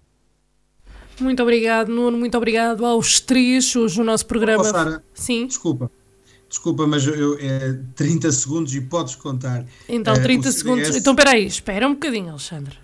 [1.22, 2.18] Muito obrigado, Nuno.
[2.18, 3.74] Muito obrigado aos três.
[3.76, 4.64] Hoje o nosso programa.
[4.66, 5.48] Sara, Sim.
[5.48, 5.90] Desculpa.
[6.54, 9.66] Desculpa, mas eu, é 30 segundos e podes contar.
[9.90, 10.96] Então, 30 uh, segundos.
[10.96, 12.78] Então, espera aí, espera um bocadinho, Alexandre.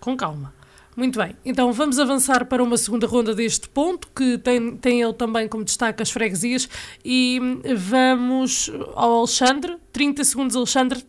[0.00, 0.52] Com calma.
[0.96, 5.12] Muito bem, então vamos avançar para uma segunda ronda deste ponto, que tem, tem ele
[5.12, 6.68] também como destaque as freguesias,
[7.04, 7.38] e
[7.76, 9.76] vamos ao Alexandre.
[9.92, 11.06] 30 segundos, Alexandre.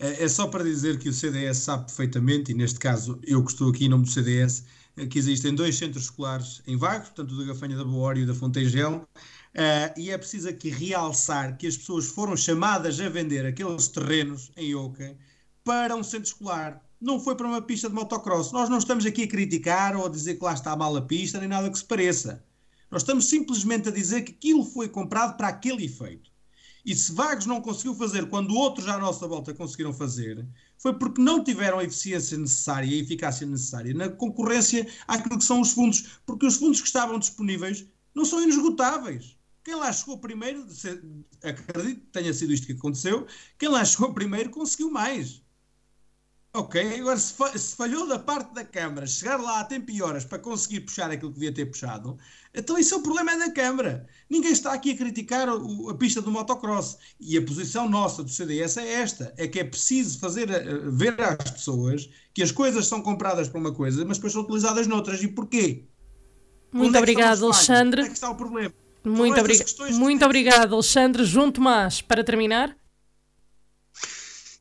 [0.00, 3.50] É, é só para dizer que o CDS sabe perfeitamente, e neste caso eu que
[3.50, 4.64] estou aqui em nome do CDS,
[4.96, 8.22] é que existem dois centros escolares em Vagos, portanto o da Gafanha da Boa e
[8.22, 9.06] o da Fontengel,
[9.54, 14.52] Uh, e é preciso aqui realçar que as pessoas foram chamadas a vender aqueles terrenos
[14.56, 15.16] em Oca
[15.64, 16.82] para um centro escolar.
[17.00, 18.52] Não foi para uma pista de motocross.
[18.52, 21.48] Nós não estamos aqui a criticar ou a dizer que lá está a pista, nem
[21.48, 22.44] nada que se pareça.
[22.90, 26.30] Nós estamos simplesmente a dizer que aquilo foi comprado para aquele efeito.
[26.84, 30.46] E se Vagos não conseguiu fazer quando outros à nossa volta conseguiram fazer,
[30.78, 35.44] foi porque não tiveram a eficiência necessária e a eficácia necessária na concorrência àquilo que
[35.44, 37.84] são os fundos, porque os fundos que estavam disponíveis
[38.14, 39.36] não são inesgotáveis.
[39.68, 40.66] Quem lá chegou primeiro,
[41.44, 43.26] acredito que tenha sido isto que aconteceu,
[43.58, 45.42] quem lá chegou primeiro conseguiu mais.
[46.54, 50.24] Ok, agora se, se, falhou da parte da Câmara chegar lá a tempo e horas
[50.24, 52.16] para conseguir puxar aquilo que devia ter puxado,
[52.54, 54.08] então isso é o problema da Câmara.
[54.30, 56.96] Ninguém está aqui a criticar o, a pista do motocross.
[57.20, 61.20] E a posição nossa do CDS é esta: é que é preciso fazer uh, ver
[61.20, 65.22] às pessoas que as coisas são compradas para uma coisa, mas depois são utilizadas noutras.
[65.22, 65.84] E porquê?
[66.72, 68.00] Muito é obrigado, Alexandre.
[68.00, 68.72] Onde é que está o problema?
[69.08, 69.58] Muito, obri
[69.92, 71.24] muito obrigado, Alexandre.
[71.24, 72.76] João Tomás, para terminar.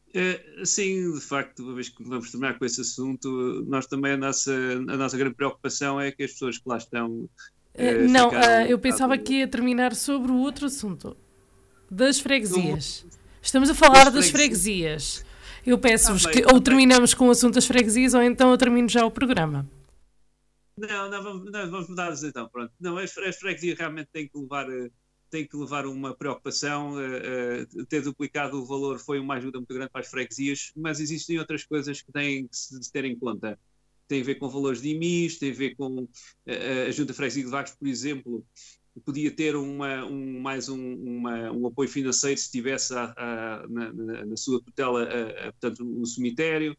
[0.10, 4.18] Uh, sim, de facto, uma vez que vamos terminar com esse assunto, nós também a
[4.18, 7.30] nossa, a nossa grande preocupação é que as pessoas que lá estão.
[7.76, 11.16] Uh, não, uh, eu pensava que ia terminar sobre o outro assunto
[11.92, 13.06] das freguesias.
[13.42, 15.24] Estamos a falar das, freguesias.
[15.66, 19.06] Eu peço-vos que ou terminamos com o assunto das freguesias ou então eu termino já
[19.06, 19.70] o programa.
[20.78, 22.72] Não, não, vamos, não, vamos mudar então, pronto.
[22.80, 24.92] Não, as, as freguesias realmente têm que levar, eh,
[25.30, 26.94] têm que levar uma preocupação.
[26.94, 31.00] Uh, uh, ter duplicado o valor foi uma ajuda muito grande para as freguesias, mas
[31.00, 33.60] existem outras coisas que têm que se ter em conta.
[34.08, 36.10] Tem a ver com valores de IMIs, tem a ver com uh,
[36.88, 38.46] a Junta Freguesia de Vagos, por exemplo,
[39.04, 43.94] podia ter uma, um, mais um, uma, um apoio financeiro se tivesse a, a, na,
[44.26, 46.78] na, sua tutela a, portanto, o cemitério.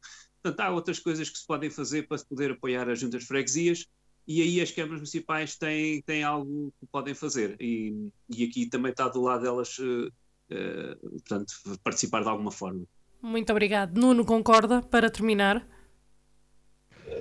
[0.48, 3.84] Portanto, há outras coisas que se podem fazer para se poder apoiar as juntas freguesias
[4.26, 7.56] e aí as câmaras municipais têm, têm algo que podem fazer.
[7.60, 11.52] E, e aqui também está do lado delas, uh, uh, portanto,
[11.84, 12.84] participar de alguma forma.
[13.20, 13.98] Muito obrigado.
[13.98, 15.66] Nuno, concorda para terminar?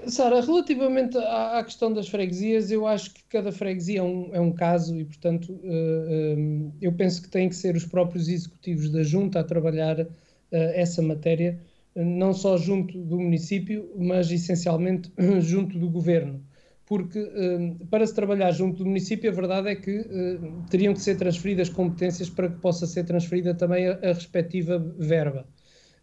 [0.05, 4.39] Sara, relativamente à, à, questão das freguesias, eu acho que cada freguesia é um, é
[4.39, 9.03] um caso e, portanto, uh, eu penso que têm que ser os próprios executivos da
[9.03, 10.07] junta a trabalhar
[10.49, 11.59] essa matéria
[12.03, 16.43] não só junto do município, mas essencialmente junto do governo.
[16.85, 21.01] Porque hum, para se trabalhar junto do município, a verdade é que hum, teriam que
[21.01, 25.45] ser transferidas competências para que possa ser transferida também a, respectiva verba.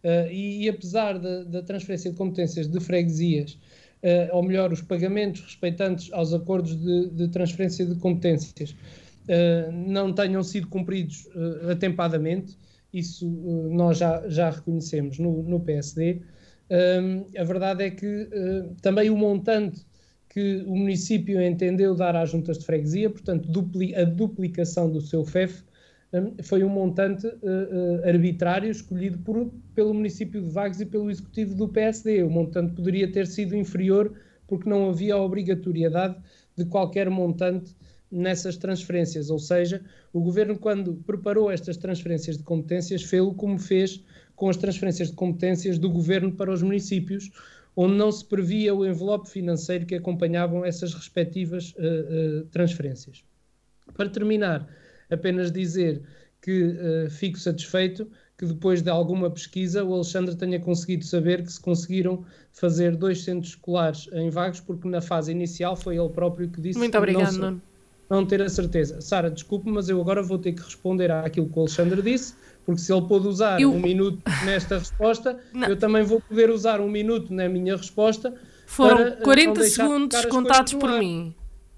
[0.03, 3.59] Uh, e, e, apesar da transferência de competências de freguesias,
[4.33, 8.77] ou melhor, os pagamentos respeitantes aos acordos de, de transferência de competências,
[9.73, 11.27] não tenham sido cumpridos
[11.71, 12.55] atempadamente,
[12.99, 13.29] isso
[13.71, 16.23] nós já, já reconhecemos no, no PSD.
[17.39, 18.29] a verdade é que
[18.81, 19.85] também o montante
[20.29, 25.25] que o município entendeu dar às juntas de freguesia, portanto, dupli a duplicação do seu
[25.25, 25.63] FEF,
[26.15, 31.11] Hum, foi um montante uh, uh, arbitrário escolhido por, pelo município de Vagos e pelo
[31.11, 32.23] executivo do PSD.
[32.23, 34.15] O montante poderia ter sido inferior
[34.47, 36.17] porque não havia obrigatoriedade
[36.57, 37.75] de qualquer montante
[38.15, 44.03] nessas transferências, ou seja, o governo quando preparou estas transferências de competências fez-o como fez
[44.37, 47.31] com as transferências de competências do governo para os municípios,
[47.77, 53.25] onde não se previa o envelope financeiro que acompanhavam essas respectivas uh, transferências.
[53.95, 54.69] Para terminar,
[55.11, 56.03] apenas dizer
[56.41, 61.53] que uh, fico satisfeito que depois de alguma pesquisa o Alexandre tenha conseguido saber que
[61.53, 66.49] se conseguiram fazer dois centros escolares em Vagos, porque na fase inicial foi ele próprio
[66.49, 67.63] que disse Muito obrigado, não,
[68.09, 69.01] não ter a certeza.
[69.01, 72.35] Sara, desculpe, mas eu agora vou ter que responder àquilo que o Alexandre disse,
[72.65, 73.73] porque se ele pôde usar eu...
[73.73, 75.69] um minuto nesta resposta, não.
[75.69, 78.35] eu também vou poder usar um minuto na minha resposta.
[78.67, 81.35] Foram para, 40 eh, segundos contados por mim.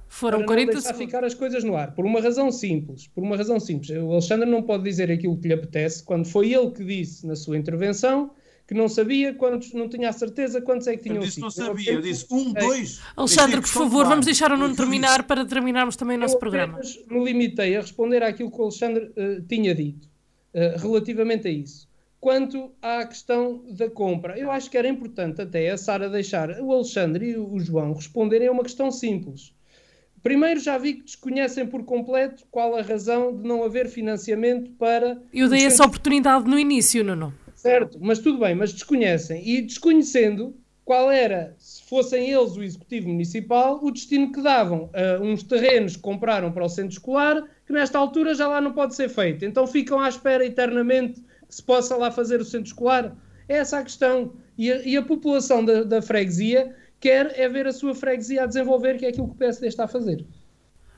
[0.08, 3.06] Foram para 40 não deixar ficar as coisas no ar, por uma razão simples.
[3.08, 3.90] Por uma razão simples.
[3.90, 7.36] O Alexandre não pode dizer aquilo que lhe apetece quando foi ele que disse na
[7.36, 8.30] sua intervenção
[8.66, 11.24] que não sabia quantos, não tinha a certeza quantos é que tinham sido.
[11.24, 13.00] Eu disse não sabia, eu disse um, dois.
[13.16, 16.80] Alexandre, por favor, vamos deixar o Nuno terminar para terminarmos também o nosso programa.
[17.08, 20.08] me limitei a responder àquilo que o Alexandre uh, tinha dito
[20.52, 21.88] uh, relativamente a isso.
[22.18, 26.72] Quanto à questão da compra, eu acho que era importante até a Sara deixar o
[26.72, 29.54] Alexandre e o João responderem a uma questão simples.
[30.24, 35.22] Primeiro, já vi que desconhecem por completo qual a razão de não haver financiamento para.
[35.32, 37.32] Eu dei essa oportunidade no início, não,
[37.66, 39.42] Certo, mas tudo bem, mas desconhecem.
[39.46, 40.54] E desconhecendo
[40.84, 45.96] qual era, se fossem eles o executivo municipal, o destino que davam a uns terrenos
[45.96, 49.44] que compraram para o centro escolar, que nesta altura já lá não pode ser feito.
[49.44, 53.16] Então ficam à espera eternamente que se possa lá fazer o centro escolar.
[53.48, 54.34] É essa a questão.
[54.56, 58.46] E a, e a população da, da freguesia quer é ver a sua freguesia a
[58.46, 60.24] desenvolver, que é aquilo que o PSD está a fazer.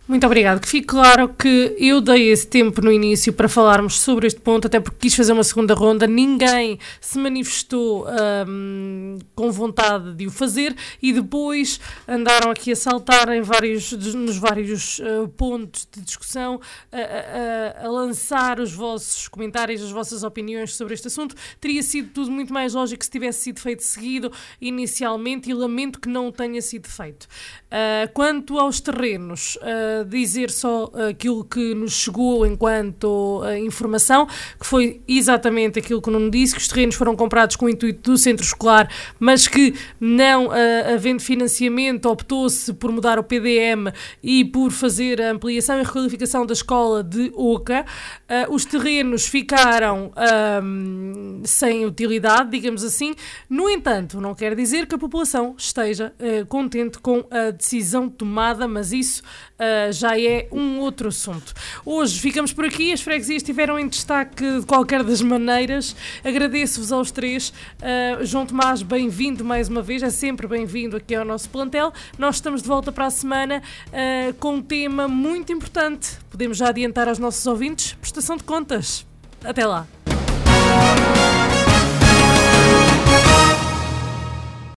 [0.08, 0.58] Muito obrigado.
[0.58, 4.66] Que fique claro que eu dei esse tempo no início para falarmos sobre este ponto,
[4.66, 6.06] até porque quis fazer uma segunda ronda.
[6.06, 8.06] Ninguém se manifestou
[8.48, 11.78] um, com vontade de o fazer e depois
[12.08, 16.58] andaram aqui a saltar em vários, nos vários uh, pontos de discussão,
[16.90, 21.34] a, a, a, lançar os vossos comentários, as vossas opiniões sobre este assunto.
[21.60, 26.08] Teria sido tudo muito mais lógico se tivesse sido feito seguido inicialmente e lamento que
[26.08, 27.24] não tenha sido feito.
[27.24, 34.26] Uh, quanto aos terrenos, uh, dizer só aquilo que nos chegou enquanto uh, informação,
[34.58, 38.10] que foi exatamente aquilo que não disse, que os terrenos foram comprados com o intuito
[38.10, 40.48] do centro escolar, mas que não
[40.94, 43.92] havendo financiamento optou-se por mudar o PDM
[44.22, 47.84] e por fazer a ampliação e requalificação da escola de Oca.
[48.48, 50.12] os terrenos ficaram
[50.62, 53.14] um, sem utilidade, digamos assim.
[53.48, 56.12] No entanto, não quer dizer que a população esteja
[56.48, 59.22] contente com a decisão tomada, mas isso
[59.92, 61.54] já é um outro assunto.
[61.84, 65.94] Hoje ficamos por aqui, as freguesias estiveram em destaque de qualquer das maneiras.
[66.24, 67.48] Agradeço-vos aos três.
[67.48, 71.92] Uh, João Tomás, bem-vindo mais uma vez, é sempre bem-vindo aqui ao nosso plantel.
[72.18, 76.18] Nós estamos de volta para a semana uh, com um tema muito importante.
[76.30, 79.06] Podemos já adiantar aos nossos ouvintes: prestação de contas.
[79.44, 79.86] Até lá.